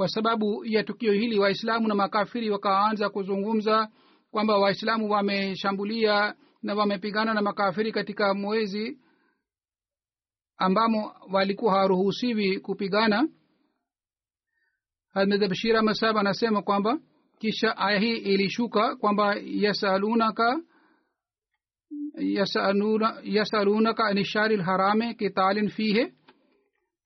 [0.00, 3.88] kwa sababu ya tukio hili waislamu na makafiri wakaanza kuzungumza
[4.30, 8.98] kwamba waislamu wameshambulia na wamepigana na makafiri katika mwezi
[10.56, 13.28] ambamo walikuwa hawaruhusiwi kupigana.
[15.12, 16.98] Hadmedh bashira masab anasema kwamba
[17.38, 20.60] kisha aya hii ilishuka kwamba yasalunaka
[23.22, 26.12] yasalunaka ani shari lharame kitalin fihe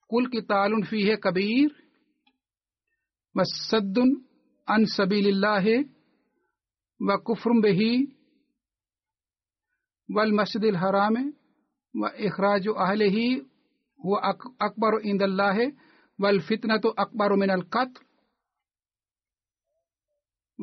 [0.07, 1.84] kul kitalun fihe kabir
[3.36, 3.98] وصد
[4.68, 5.88] عن سبيل الله
[7.08, 7.80] وكفر به
[10.16, 11.34] والمسجد الحرام
[11.94, 13.46] وإخراج أهله
[14.06, 14.16] هو
[14.60, 15.72] أكبر عند الله
[16.20, 18.04] والفتنة أكبر من القتل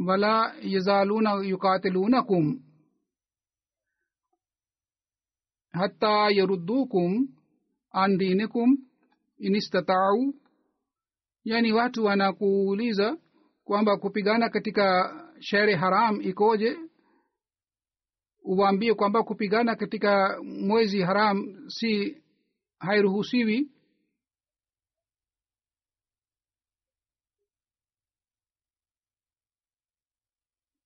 [0.07, 2.59] ولا يزالون يقاتلونكم
[5.73, 7.27] حتى يردوكم
[7.93, 8.77] عن دينكم
[9.43, 10.33] إن استطاعوا
[11.44, 13.18] yaani watu wanakuuliza
[13.64, 16.76] kwamba kupigana katika shere haram ikoje?
[18.44, 22.22] Uwaambie kwamba kupigana katika mwezi haram si
[22.78, 23.70] hairuhusiwi.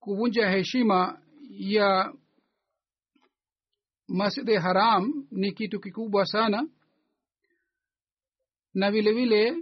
[0.00, 2.14] Kuvunja heshima ya
[4.08, 6.68] masjidi haram ni kitu kikubwa sana.
[8.74, 9.56] Na vile vile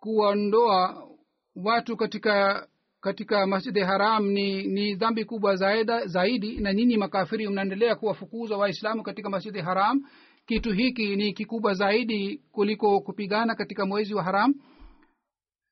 [0.00, 1.08] kuondoa
[1.56, 2.66] watu katika
[3.00, 9.02] katika masjidi haram ni ni dhambi kubwa zaida, zaidi na nyinyi makafiri mnaendelea kuwafukuza waislamu
[9.02, 10.02] katika masjidi haram
[10.46, 14.54] kitu hiki ni kikubwa zaidi kuliko kupigana katika mwezi wa haram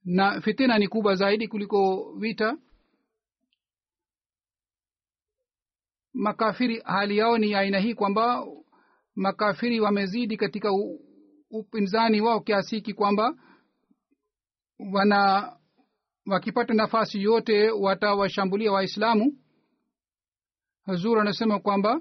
[0.04, 2.56] na fitina ni kubwa zaidi kuliko vita.
[6.14, 8.46] Makafiri hali yao ni aina hii kwamba
[9.14, 10.68] makafiri wamezidi katika
[11.50, 13.34] upinzani wao kiasi hiki kwamba
[14.78, 15.52] wana
[16.26, 19.38] wakipata nafasi yote watawashambulia waislamu.
[20.86, 22.00] Hazur anasema kwamba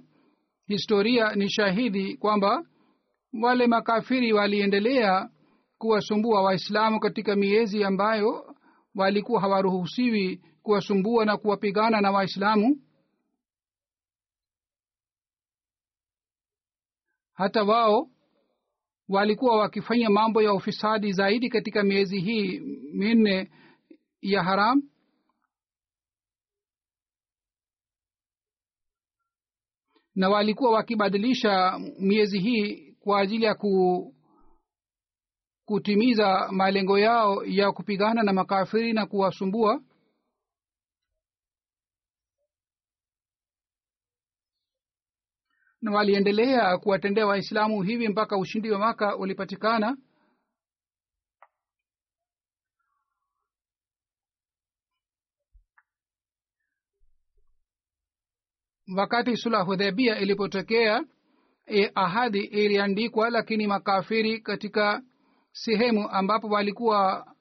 [0.67, 2.65] historia ni shahidi kwamba
[3.41, 5.29] wale makafiri waliendelea
[5.77, 8.55] kuwasumbua waislamu katika miezi ambayo
[8.95, 12.81] walikuwa hawaruhusiwi kuwasumbua na kuwapigana na waislamu.
[17.33, 18.09] Hata wao
[19.09, 22.59] walikuwa wakifanya mambo ya ufisadi zaidi katika miezi hii
[22.93, 23.51] minne
[24.21, 24.81] ya haram?
[30.15, 34.13] Na walikuwa wakibadilisha miezi hii kwa ajili ya ku,
[35.65, 39.81] kutimiza malengo yao ya kupigana na makafiri na kuwasumbua
[45.81, 49.97] na waliendelea kuwatendea waislamu hivi mpaka ushindi wa maka ulipatikana.
[58.97, 61.03] Wakati sula hudhabia ilipotokea
[61.65, 65.01] e, ahadi iliandikwa lakini makafiri katika
[65.51, 67.33] sehemu ambapo walikuwa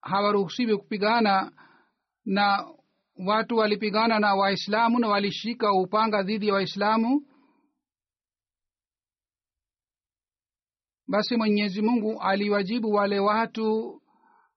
[0.00, 1.52] hawaruhusiwi kupigana
[2.24, 2.66] na
[3.26, 7.22] watu walipigana na waislamu na walishika upanga dhidi ya waislamu
[11.08, 14.00] basi mwenyezi mungu aliwajibu wale watu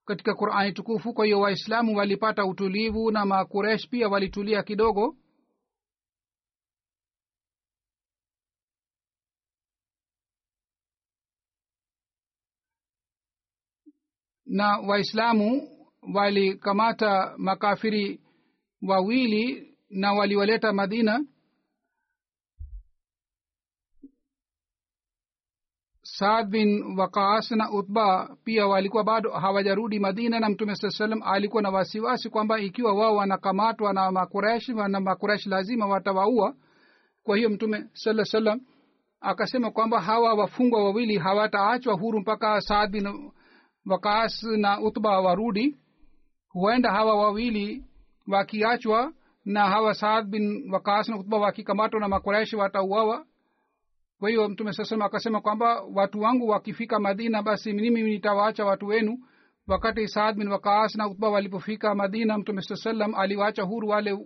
[0.05, 1.13] katika qurani tukufu.
[1.13, 5.15] Kwa hiyo waislamu walipata utulivu na makuresh pia walitulia kidogo.
[14.45, 15.69] Na waislamu
[16.13, 18.21] walikamata makafiri
[18.81, 21.25] wawili na waliwaleta madina
[26.03, 31.61] saad bin waqas na utba pia walikuwa bado hawajarudi madina na mtume saa salam alikuwa
[31.61, 36.55] na wasiwasi kwamba ikiwa wao wanakamatwa na makuresh na makuresh lazima watawaua.
[37.23, 38.61] Kwa hiyo mtume saa salam
[39.21, 43.31] akasema kwamba hawa wafungwa wawili hawataachwa huru mpaka saad bin
[43.85, 45.77] waqas na utba warudi.
[46.49, 47.85] Huenda hawa wawili
[48.29, 49.13] wakiachwa
[49.45, 53.25] na hawa saad bin wakas na utba wakikamatwa na makuraishi watauawa.
[54.19, 59.17] Kwa hiyo mtume sasema akasema kwamba watu wangu wakifika madina basi mimi nitawaacha watu wenu.
[59.67, 64.17] Wakati saad bin wakas na utba walipofika madina mtume saa salam aliwaacha huru wale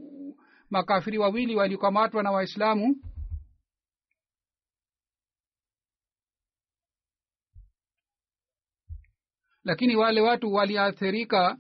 [0.70, 2.96] makafiri wawili waliokamatwa na waislamu.
[9.64, 11.58] Lakini wale watu waliathirika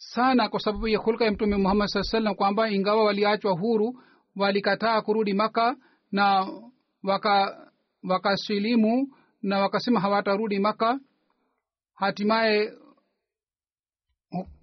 [0.00, 4.02] sana kwa sababu ya hulka ya mtume muhammad saa salam kwamba ingawa waliachwa huru
[4.36, 5.76] walikataa kurudi maka
[6.12, 6.46] na
[7.02, 7.66] waka
[9.42, 11.00] na wakasema hawatarudi maka
[11.94, 12.72] hatimaye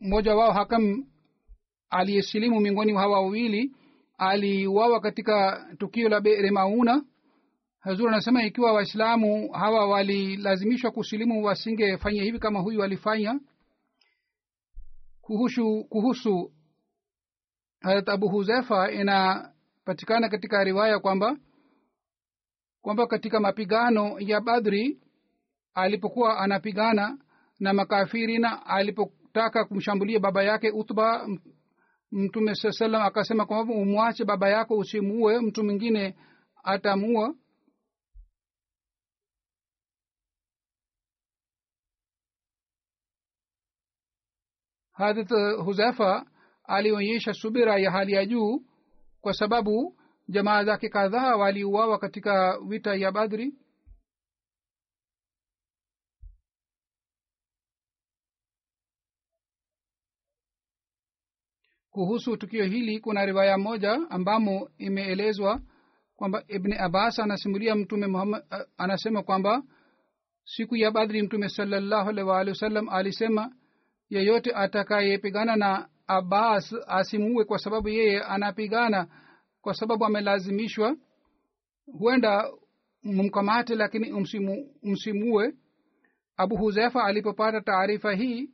[0.02, 1.06] mmoja wao hakam
[1.90, 3.72] aliyesilimu miongoni mwa hawa wawili
[4.18, 7.04] aliuawa katika tukio la bere mauna.
[7.80, 13.40] Hazur anasema ikiwa waislamu hawa walilazimishwa kusilimu wasingefanya hivi kama huyu walifanya
[15.28, 16.52] kuhusu kuhusu
[17.80, 21.38] harat abu huzefa inapatikana katika riwaya kwamba
[22.82, 25.00] kwamba katika mapigano ya badri
[25.74, 27.18] alipokuwa anapigana
[27.60, 31.28] na makafiri na alipotaka kumshambulia baba yake utba
[32.12, 36.16] mtume saa salam akasema kwamba umwache baba yako usimuue mtu mwingine
[36.64, 37.36] atamua
[44.98, 45.30] hadrat
[45.66, 46.26] huzafa
[46.64, 48.62] alionyesha subira ya hali ya juu
[49.22, 53.54] kwa sababu jamaa zake kadhaa waliuawa katika vita ya badri.
[61.92, 65.62] Kuhusu tukio hili kuna riwaya moja ambamo imeelezwa
[66.16, 68.44] kwamba ibni abbas anasimulia mtume muhammad
[68.78, 69.64] anasema kwamba
[70.46, 73.56] siku ya badri mtume salallahu waalihi wasallam alisema
[74.10, 79.08] yeyote atakayepigana na abbas asimuue kwa sababu yeye anapigana
[79.62, 80.98] kwa sababu amelazimishwa.
[82.00, 82.52] Huenda
[83.04, 85.54] mumkamate lakini umsimu, msimue.
[86.38, 88.50] Abu huzefa alipopata taarifa hii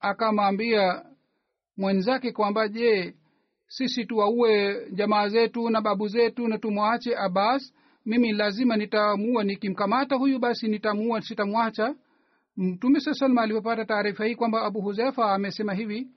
[0.00, 1.04] akamwambia
[1.76, 3.16] mwenzake kwamba je
[3.66, 7.74] sisi tuwaue jamaa zetu na babu zetu na tumwache abbas
[8.10, 11.94] mimi lazima nitamua nikimkamata huyu basi nitamua sitamwacha.
[12.56, 16.08] Mtume saa salama alipopata taarifa hii kwamba abu huzefa amesema hivi.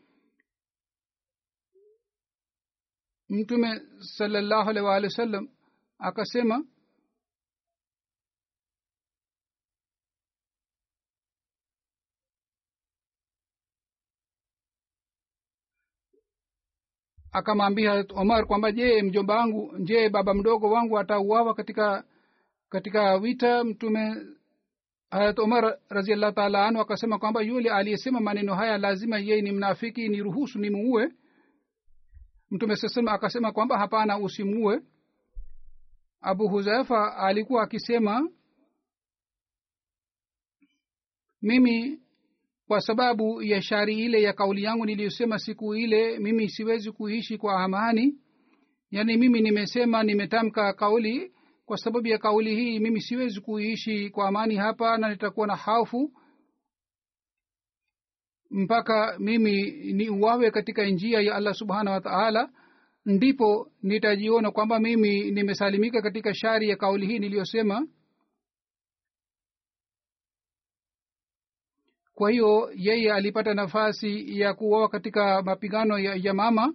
[3.29, 5.47] Mtume salallahu alaihi waalihi wa sallam
[5.99, 6.65] akasema
[17.33, 22.03] akamwambia omar kwamba je mjomba wangu je baba mdogo wangu atauawa katika
[22.69, 23.63] katika vita?
[23.63, 24.15] Mtume
[25.11, 30.09] harat omar raziallahu taala anhu akasema kwamba yule aliyesema maneno haya lazima yeye ni mnafiki
[30.09, 31.11] ni ruhusu ni muue
[32.51, 34.81] mtume sasema akasema kwamba hapana usimuue.
[36.21, 38.29] Abu huzaifa alikuwa akisema
[41.41, 42.02] mimi
[42.67, 47.63] kwa sababu ya shari ile ya kauli yangu niliyosema siku ile mimi siwezi kuishi kwa
[47.63, 48.15] amani.
[48.91, 51.31] Yaani mimi nimesema nimetamka kauli.
[51.65, 56.11] Kwa sababu ya kauli hii mimi siwezi kuishi kwa amani hapa na nitakuwa na hofu
[58.51, 62.49] mpaka mimi ni uwawe katika njia ya allah subhanahu wataala
[63.05, 67.87] ndipo nitajiona kwamba mimi nimesalimika katika shari ya kauli hii niliyosema
[72.15, 76.73] kwa hiyo yeye alipata nafasi ya kuoa katika mapigano ya yamama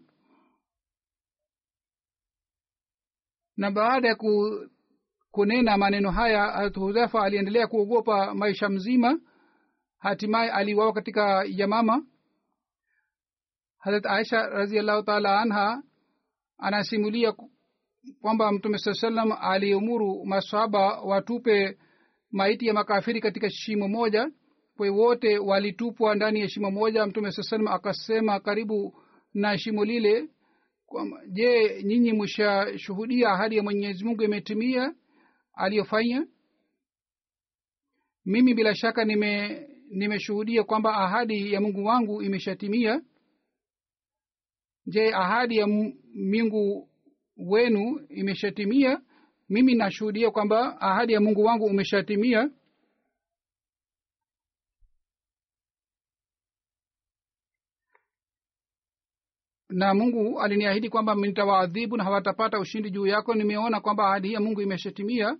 [3.57, 4.61] na baada ya ku,
[5.31, 9.21] kunena maneno haya hudhafa aliendelea kuogopa maisha mzima.
[9.99, 12.07] Hatimaye aliwawa katika yamama
[13.79, 15.83] harat aisha raziallahu taala anha
[16.59, 17.35] anasimulia
[18.21, 21.79] kwamba mtume saa salam aliumuru masaba watupe
[22.31, 24.31] maiti ya makafiri katika shimo moja
[24.79, 28.95] kwa wote walitupwa ndani ya shimo moja mtume saa salam akasema karibu
[29.35, 30.29] na shimo lile
[31.29, 34.95] je nyinyi mshashuhudia ahadi ya mwenyezi mungu imetimia
[35.55, 36.27] aliyofanya?
[38.25, 39.61] Mimi bila shaka nime
[39.91, 43.03] nimeshuhudia kwamba ahadi ya mungu wangu imeshatimia.
[44.87, 46.89] Je ahadi ya mungu
[47.37, 49.01] wenu imeshatimia?
[49.49, 52.51] Mimi nashuhudia kwamba ahadi ya mungu wangu umeshatimia
[59.69, 63.35] na mungu aliniahidi kwamba nitawaadhibu na hawatapata ushindi juu yako.
[63.35, 65.39] Nimeona kwamba ahadi hii ya mungu imeshatimia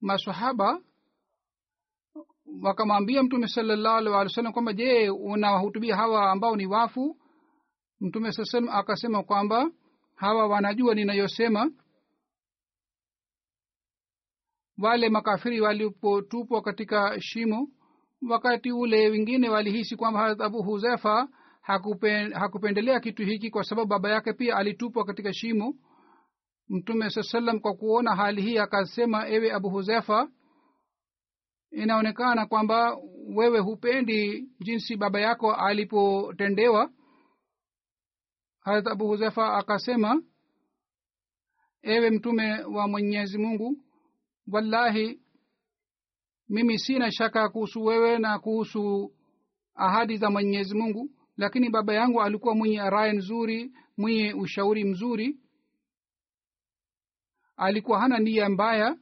[0.00, 0.80] masahaba
[2.62, 7.16] wakamwambia mtume salallahu walih wasallam kwamba je unawahutubia hawa ambao ni wafu?
[8.00, 9.70] Mtume saa salam akasema kwamba
[10.14, 11.70] hawa wanajua ninayosema.
[14.78, 17.68] Wale makafiri walipotupwa katika shimo
[18.28, 21.28] wakati ule wengine walihisi kwamba abu huzefa
[21.68, 25.74] hakupen, hakupendelea kitu hiki kwa sababu baba yake pia alitupwa katika shimo.
[26.68, 30.28] Mtume saa salam kwa kuona hali hii akasema ewe abu huzefa
[31.70, 32.96] inaonekana kwamba
[33.36, 36.90] wewe hupendi jinsi baba yako alipotendewa.
[38.60, 40.22] Harat abu huzefa akasema
[41.82, 43.76] ewe mtume wa mwenyezi mungu
[44.52, 45.20] wallahi
[46.48, 49.12] mimi sina shaka kuhusu wewe na kuhusu
[49.74, 55.36] ahadi za mwenyezi mungu lakini baba yangu alikuwa mwenye raya nzuri mwenye ushauri mzuri.
[57.56, 58.96] Alikuwa hana nia mbaya.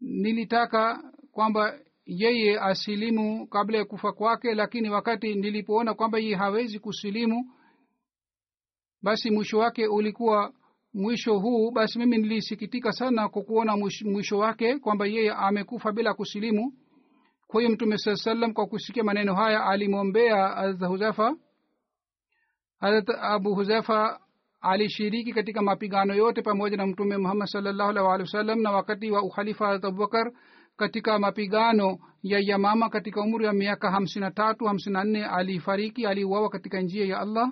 [0.00, 7.52] Nilitaka kwamba yeye asilimu kabla ya kufa kwake lakini wakati nilipoona kwamba yeye hawezi kusilimu
[9.02, 10.52] basi mwisho wake ulikuwa
[10.94, 11.70] mwisho huu.
[11.70, 16.72] Basi mimi nilisikitika sana kwa kuona mwisho wake kwamba yeye amekufa bila kusilimu
[17.50, 21.36] kwa hiyo mtume saa salam kwa kusikia maneno haya alimwombea hadrat huzafa.
[22.80, 24.20] Hadrat abu huzafa
[24.60, 29.22] alishiriki katika mapigano yote pamoja na mtume muhammad salllahu alih walih wasallam na wakati wa
[29.22, 30.32] ukhalifa harat abubakar
[30.76, 36.06] katika mapigano ya yamama katika umri wa miaka hamsini na tatu hamsini na nne alifariki
[36.06, 37.50] aliuawa katika njia ya allah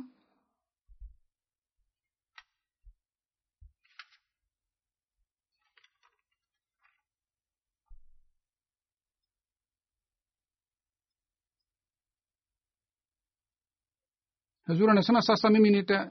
[14.69, 16.11] hazur anasema sasa mimi nita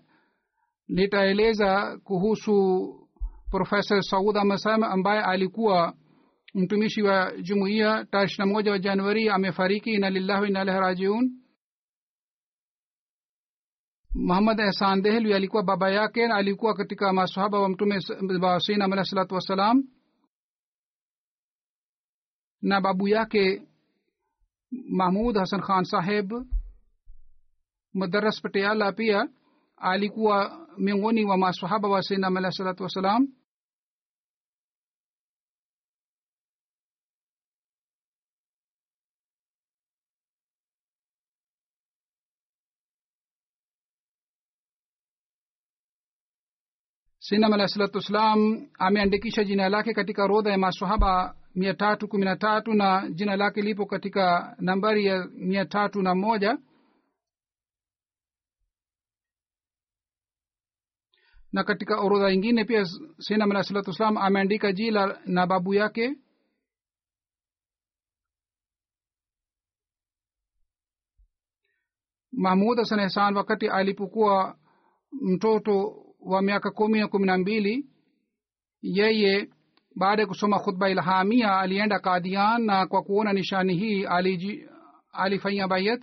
[0.87, 2.53] nitaeleza kuhusu
[3.51, 5.93] profesa saud amasam ambaye alikuwa
[6.53, 11.31] mtumishi wa jumuiya tarehe ishirina moja wa januari amefariki ina lillahi wa inalahi rajiun.
[14.13, 17.99] Muhammad ehsan dehlwi alikuwa baba yake alikuwa katika masahaba wa mtume
[18.41, 19.83] wa sainam alahi salatu wassalam.
[22.61, 23.67] Na babu yake
[24.89, 26.31] mahmud hasan khan saheb
[27.97, 29.27] madaras patiala pia
[29.77, 33.27] alikuwa miongoni wa masahaba wa sainam alahi salatu wassalam.
[47.19, 52.35] Sinam alah salatu wassalam ameandikisha jina lake katika rodha ya masahaba mia tatu kumi na
[52.35, 56.57] tatu na jina lake lipo katika nambari ya mia tatu na moja
[61.57, 62.85] na katika orodha ingine pia
[63.19, 66.15] sinam alah salatu wassalam ameandika jila na babu yake.
[72.31, 74.57] Mahmud hasan ehsan wakati alipokuwa
[75.21, 77.85] mtoto wa miaka kumi na kumi na mbili
[78.81, 79.49] yeye
[79.95, 84.07] baada ya kusoma khutba ilhamia alienda kadian na kwa kuona nishani hii
[85.13, 86.01] alifanyia bayat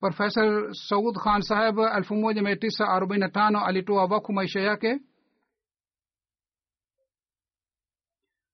[0.00, 0.42] profesa
[0.88, 5.00] saud khan saheb elfu moja mia tisa arobaini na tano alitoa waku maisha yake.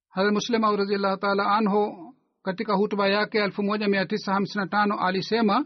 [0.08, 4.70] Hazrat muslim au raziallahu taala anhu katika hutuba yake elfu moja mia tisa hamsini na
[4.70, 5.64] tano alisema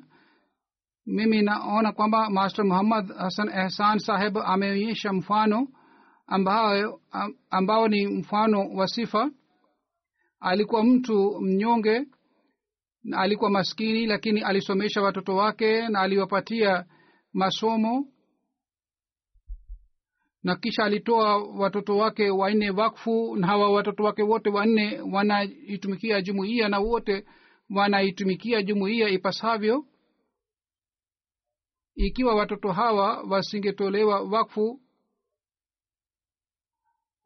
[1.07, 5.69] mimi naona kwamba master muhammad hasan ehsan saheb ameonyesha mfano
[6.27, 7.01] ambao,
[7.51, 9.31] ambao ni mfano wa sifa.
[10.41, 12.07] Alikuwa mtu mnyonge
[13.05, 16.85] na alikuwa maskini lakini alisomesha watoto wake na aliwapatia
[17.33, 18.07] masomo.
[20.43, 26.69] Na kisha alitoa watoto wake wanne wakfu na hawa watoto wake wote wanne wanaitumikia jumuiya
[26.69, 27.25] na wote
[27.71, 29.85] wanaitumikia jumuiya ipasavyo.
[31.95, 34.81] Ikiwa watoto hawa wasingetolewa wakfu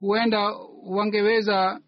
[0.01, 0.53] huenda
[0.85, 1.81] wangeweza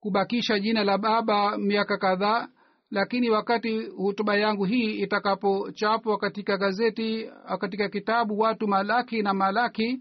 [0.00, 2.48] kubakisha jina la baba miaka kadhaa
[2.90, 7.30] lakini wakati hutuba yangu hii itakapochapwa katika gazeti
[7.60, 10.00] katika kitabu watu malaki na malaki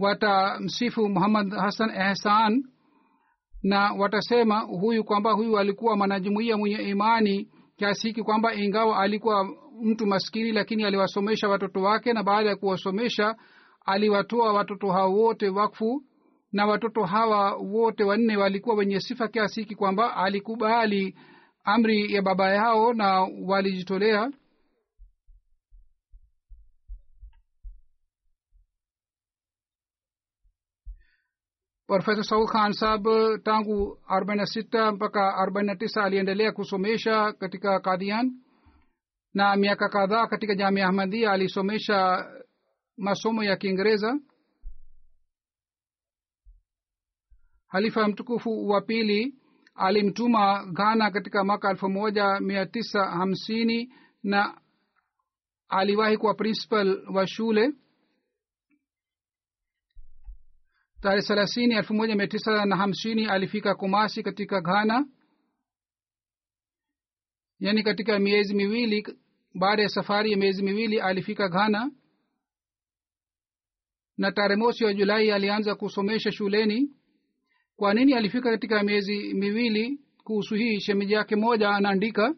[0.00, 2.64] watamsifu muhammad hasan ehsan
[3.62, 9.48] na watasema huyu kwamba huyu alikuwa mwanajumuia mwenye imani kiasi hiki kwamba ingawa alikuwa
[9.82, 13.36] mtu maskini lakini aliwasomesha watoto wake na baada ya kuwasomesha
[13.86, 16.02] aliwatoa watoto hao wote wakfu
[16.52, 21.16] na watoto hawa wote wanne walikuwa wenye sifa kiasi hiki kwamba alikubali
[21.64, 24.30] amri ya baba yao na walijitolea.
[31.86, 33.04] Profesa saul khan sahab
[33.44, 38.32] tangu arobaini na sita mpaka arobaini na tisa aliendelea kusomesha katika kadian
[39.34, 42.26] na miaka kadhaa katika jamia ahmadia alisomesha
[42.96, 44.18] masomo ya kiingereza
[47.70, 49.34] halifa mtukufu wa pili
[49.74, 53.92] alimtuma ghana katika mwaka elfu moja mia tisa hamsini
[54.22, 54.60] na
[55.68, 57.72] aliwahi kuwa principal wa shule.
[61.00, 65.06] Tarehe thelathini elfu moja mia tisa na hamsini alifika kumasi katika ghana.
[67.58, 69.16] Yaani katika miezi miwili
[69.54, 71.90] baada ya safari ya miezi miwili alifika ghana.
[74.18, 76.99] Na tarehe mosi wa julai alianza kusomesha shuleni
[77.80, 80.80] kwa nini alifika katika miezi miwili kuhusu hii?
[80.80, 82.34] Shemeji yake moja anaandika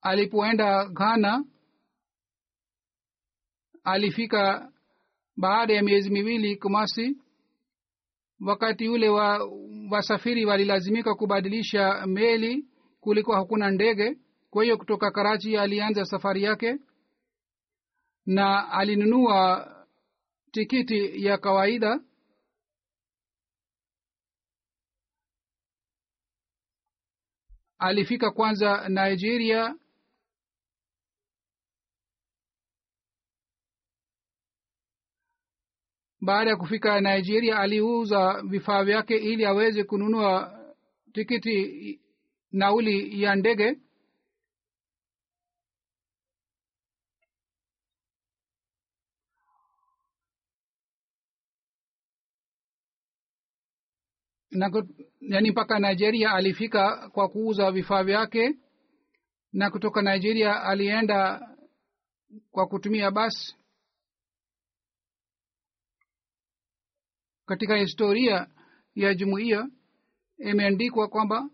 [0.00, 1.44] alipoenda ghana
[3.84, 4.72] alifika
[5.36, 7.16] baada ya miezi miwili kumasi
[8.40, 9.50] wakati ule wa
[9.90, 12.66] wasafiri walilazimika kubadilisha meli
[13.00, 14.18] kulikuwa hakuna ndege.
[14.50, 16.78] Kwa hiyo kutoka karachi alianza safari yake
[18.28, 19.66] na alinunua
[20.52, 22.00] tikiti ya kawaida.
[27.78, 29.74] Alifika kwanza nigeria.
[36.20, 40.60] Baada ya kufika nigeria aliuza vifaa vyake ili aweze kununua
[41.12, 42.00] tikiti
[42.52, 43.78] nauli ya ndege
[54.50, 54.70] na
[55.20, 58.54] yani mpaka nigeria alifika kwa kuuza vifaa vyake
[59.52, 61.48] na kutoka nigeria alienda
[62.50, 63.56] kwa kutumia basi.
[67.46, 68.46] Katika historia
[68.94, 69.68] ya jumuiya
[70.38, 71.50] imeandikwa kwamba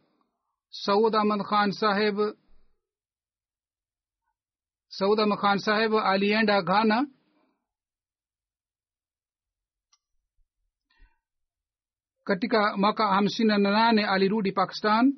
[0.70, 2.18] saud ahmad khan saheb
[4.88, 7.06] saud ahmad khan saheb alienda ghana
[12.24, 15.14] katika mwaka hamsini na nane alirudi pakistan.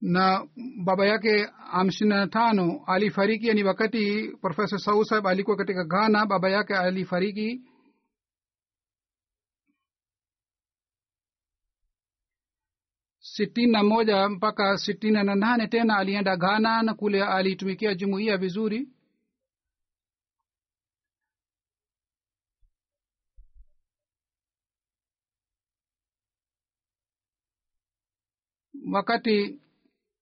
[0.00, 0.46] Na
[0.84, 6.50] baba yake hamsini na tano alifariki yani wakati profesa sau saheb alikuwa katika ghana baba
[6.50, 7.60] yake alifariki
[13.36, 18.88] sitini na moja mpaka sitini na nane tena alienda ghana na kule aliitumikia jumuiya vizuri.
[28.92, 29.60] Wakati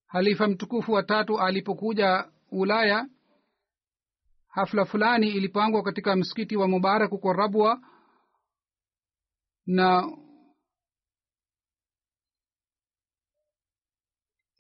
[0.06, 3.08] halifa mtukufu wa tatu alipokuja ulaya
[4.48, 7.80] hafla fulani ilipangwa katika msikiti wa mubarak huko rabwa
[9.66, 10.12] na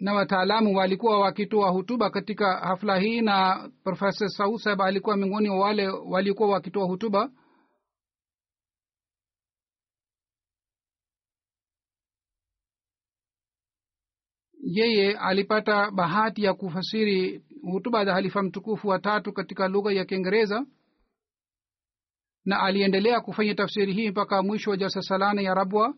[0.02, 5.88] na wataalamu walikuwa wakitoa hutuba katika hafla hii na profesa sausab alikuwa miongoni wa wale
[5.88, 7.30] walikuwa wakitoa hutuba.
[14.62, 20.66] Yeye alipata bahati ya kufasiri hutuba za halifa mtukufu wa tatu katika lugha ya kiingereza
[22.44, 25.94] na aliendelea kufanya tafsiri hii mpaka mwisho wa jalsa salana ya rabwa.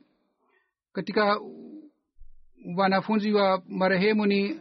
[0.93, 1.41] Katika
[2.77, 4.61] wanafunzi wa marehemu ni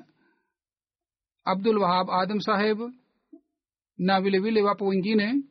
[1.43, 2.79] abdul wahab adam saheb
[3.97, 5.43] na vilevile vile wapo wengine.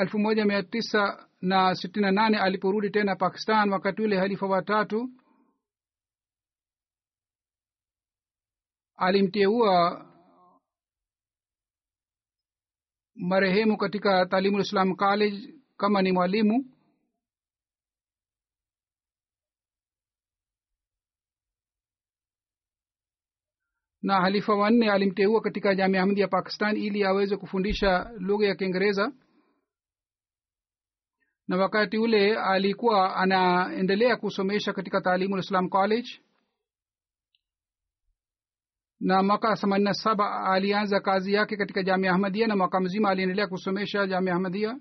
[0.00, 5.10] Elfu moja mia tisa na sitini na nane aliporudi tena pakistan wakati ule halifa watatu
[8.96, 10.06] alimteua
[13.14, 16.73] marehemu katika talimulislam college kama ni mwalimu
[24.04, 29.12] na halifa wanne alimteua katika jamia ahmadi ya pakistan ili aweze kufundisha lugha ya kiingereza.
[31.48, 36.08] Na wakati ule alikuwa anaendelea kusomesha katika taalimu islam college.
[39.00, 43.46] Na mwaka themanini na saba alianza kazi yake katika jamia ahmadia na mwaka mzima aliendelea
[43.46, 44.78] kusomesha jamia ahmadia.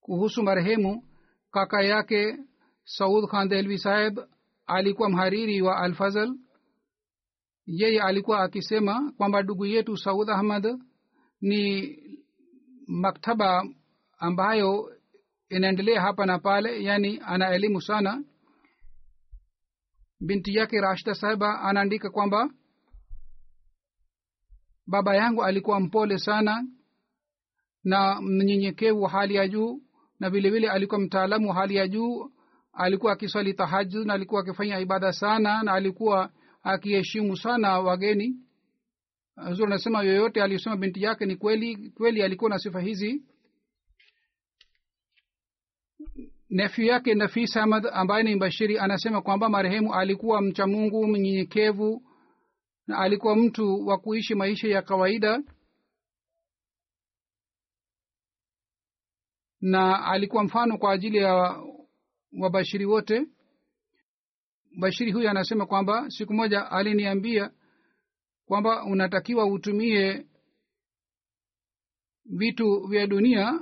[0.00, 1.04] Kuhusu marehemu
[1.50, 2.38] kaka yake
[2.84, 4.18] saud khan dehlvi saheb
[4.66, 6.34] alikuwa mhariri wa alfazal
[7.72, 10.78] yeye alikuwa akisema kwamba ndugu yetu saud ahmad
[11.40, 11.96] ni
[12.86, 13.64] maktaba
[14.18, 14.92] ambayo
[15.48, 18.24] inaendelea hapa na pale yani ana elimu sana.
[20.20, 22.50] Binti yake rashida sahiba anaandika kwamba
[24.86, 26.64] baba yangu alikuwa mpole sana
[27.84, 29.82] na mnyenyekevu wa hali ya juu
[30.20, 32.30] na vile vile alikuwa mtaalamu wa hali ya juu.
[32.72, 36.30] Alikuwa akiswali tahajud na alikuwa akifanya ibada sana na alikuwa
[36.62, 38.36] akiheshimu sana wageni.
[39.48, 43.22] Huzur anasema yoyote aliyosema binti yake ni kweli kweli alikuwa na sifa hizi.
[46.50, 52.02] Nefyu yake nafis ahmad ambaye ni mbashiri anasema kwamba marehemu alikuwa mcha mungu mnyenyekevu
[52.86, 55.42] na alikuwa mtu wa kuishi maisha ya kawaida.
[59.60, 61.62] Na alikuwa mfano kwa ajili ya
[62.40, 63.26] wabashiri wote
[64.78, 67.50] bashiri huyu anasema kwamba siku moja aliniambia
[68.46, 70.26] kwamba unatakiwa utumie
[72.24, 73.60] vitu vya dunia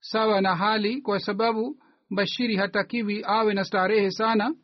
[0.00, 4.54] sawa na hali kwa sababu bashiri hatakiwi awe na starehe sana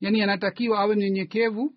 [0.00, 1.74] yaani anatakiwa awe mnyenyekevu.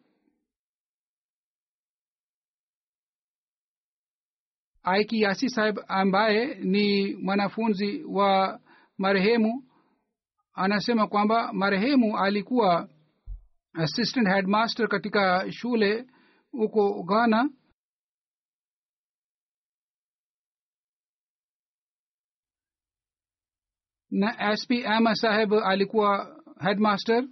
[4.84, 8.60] Aikiasi saheb ambaye ni mwanafunzi wa
[8.98, 9.64] marehemu
[10.54, 12.90] anasema kwamba marehemu alikuwa
[13.78, 16.06] assistant headmaster katika shule
[16.52, 17.50] huko ghana.
[24.12, 27.28] Na sp ama saheb alikuwa headmaster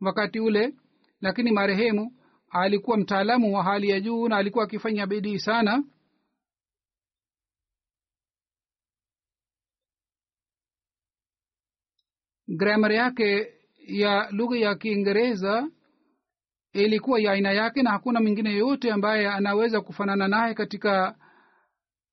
[0.00, 0.74] wakati ule
[1.20, 2.12] lakini marehemu
[2.50, 5.84] alikuwa mtaalamu wa hali ya juu na alikuwa akifanya bidii sana.
[12.48, 13.52] Grammar yake
[13.86, 15.70] ya lugha ya kiingereza
[16.84, 21.16] ilikuwa ya aina yake na hakuna mwingine yoyote ambaye anaweza kufanana naye katika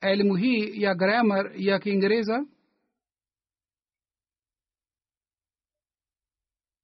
[0.02, 2.46] elimu hii ya gramar ya kiingereza.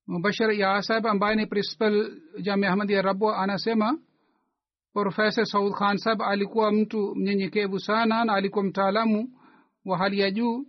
[0.07, 3.99] Mubashir ya saheb ambaye ni principal jamia ahmadi rabwa anasema
[4.93, 9.29] profesa saud khan saheb alikuwa mtu mnyenyekevu sana na alikuwa mtaalamu
[9.85, 10.65] wa hali ya juu.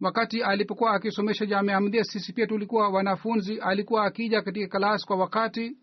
[0.00, 3.60] Wakati alipokuwa akisomesha jamia ahmadia sisi pia tulikuwa wanafunzi.
[3.60, 5.76] Alikuwa akija katika klas kwa wakati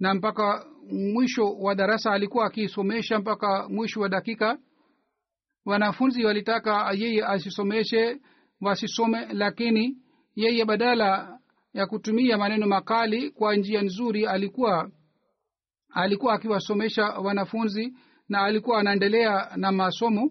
[0.00, 4.58] na mpaka mwisho wa darasa alikuwa akisomesha mpaka mwisho wa dakika.
[5.64, 8.20] Wanafunzi walitaka yeye asisomeshe
[8.60, 9.96] wasisome lakini
[10.34, 11.38] yeye badala
[11.72, 14.90] ya kutumia maneno makali kwa njia nzuri alikuwa
[15.90, 17.96] alikuwa akiwasomesha wanafunzi
[18.28, 20.30] na alikuwa anaendelea na masomo.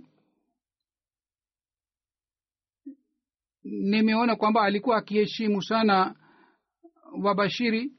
[3.63, 6.15] Nimeona kwamba alikuwa akiheshimu sana
[7.23, 7.91] wabashiri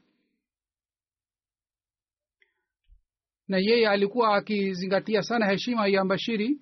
[3.49, 6.59] na yeye alikuwa akizingatia sana heshima ya bashiri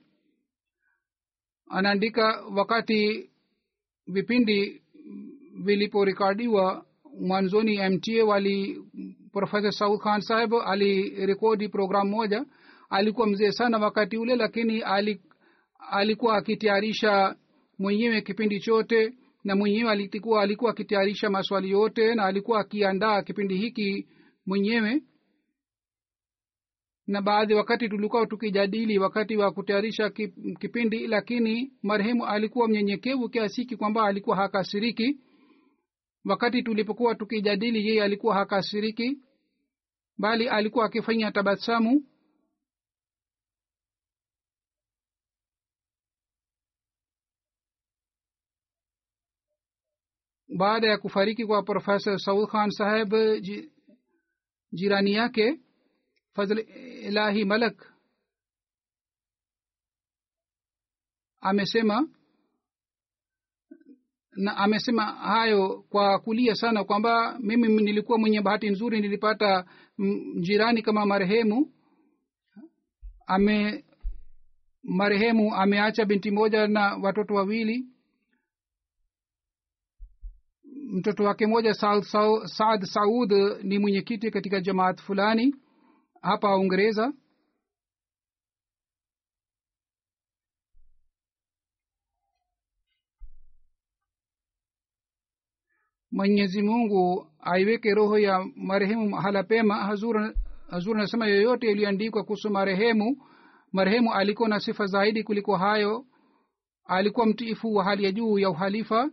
[1.70, 3.30] anaandika wakati
[4.08, 4.82] vipindi
[5.64, 6.86] viliporekodiwa
[7.20, 8.82] mwanzoni mta wali
[9.34, 12.46] profesa saud khan saheb alirekodi programu moja.
[12.90, 14.84] Alikuwa mzee sana wakati ule lakini
[15.90, 17.36] alikuwa akitayarisha
[17.80, 19.14] mwenyewe kipindi chote
[19.44, 24.08] na mwenyewe alikuwa alikuwa akitayarisha maswali yote na alikuwa akiandaa kipindi hiki
[24.46, 25.02] mwenyewe
[27.08, 30.10] na baadhi wakati tulikuwa tukijadili wakati wa kutayarisha
[30.60, 35.20] kipindi lakini marehemu alikuwa mnyenyekevu kiasiki kwamba alikuwa hakasiriki.
[36.26, 39.18] Wakati tulipokuwa tukijadili yeye alikuwa hakasiriki
[40.18, 42.04] bali alikuwa akifanya tabasamu.
[50.58, 53.14] Baada ya kufariki kwa profesa saud khan saheb
[54.72, 55.60] jirani yake
[56.38, 56.60] fazl
[57.08, 57.94] ilahi malak
[61.42, 62.08] amesema
[64.32, 69.66] na amesema hayo kwa kulia sana kwamba mimi nilikuwa mwenye bahati nzuri nilipata
[70.42, 71.74] jirani kama marehemu.
[73.28, 73.86] Ame
[74.84, 77.86] marehemu ameacha binti moja na watoto wawili.
[80.92, 83.32] Mtoto wake moja saad saud
[83.64, 85.56] ni mwenyekiti katika jamaat fulani
[86.22, 87.14] hapa uingereza.
[96.12, 99.76] Mwenyezi mungu aiweke roho ya marehemu mahala pema.
[99.76, 100.34] Hazur
[100.70, 103.28] hazur anasema yoyote iliyoandikwa kuhusu marehemu
[103.72, 106.06] marehemu alikuwa na sifa zaidi kuliko hayo.
[106.86, 109.12] Alikuwa mtiifu wa hali ya juu ya uhalifa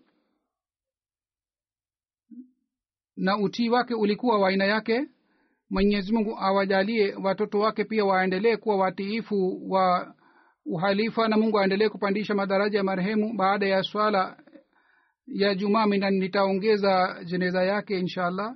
[3.17, 5.07] na utii wake ulikuwa wa aina yake
[5.74, 10.14] mwenyezi mungu awajalie watoto wake pia waendelee kuwa watiifu wa
[10.66, 14.38] uhalifa na mungu aendelee kupandisha madaraja ya marehemu baada ya swala
[15.28, 18.56] ya jumaa mina nitaongeza jeneza yake insha allah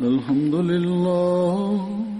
[0.00, 2.19] الحمد لله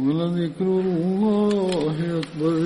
[0.00, 2.56] ولذكر الله أكبر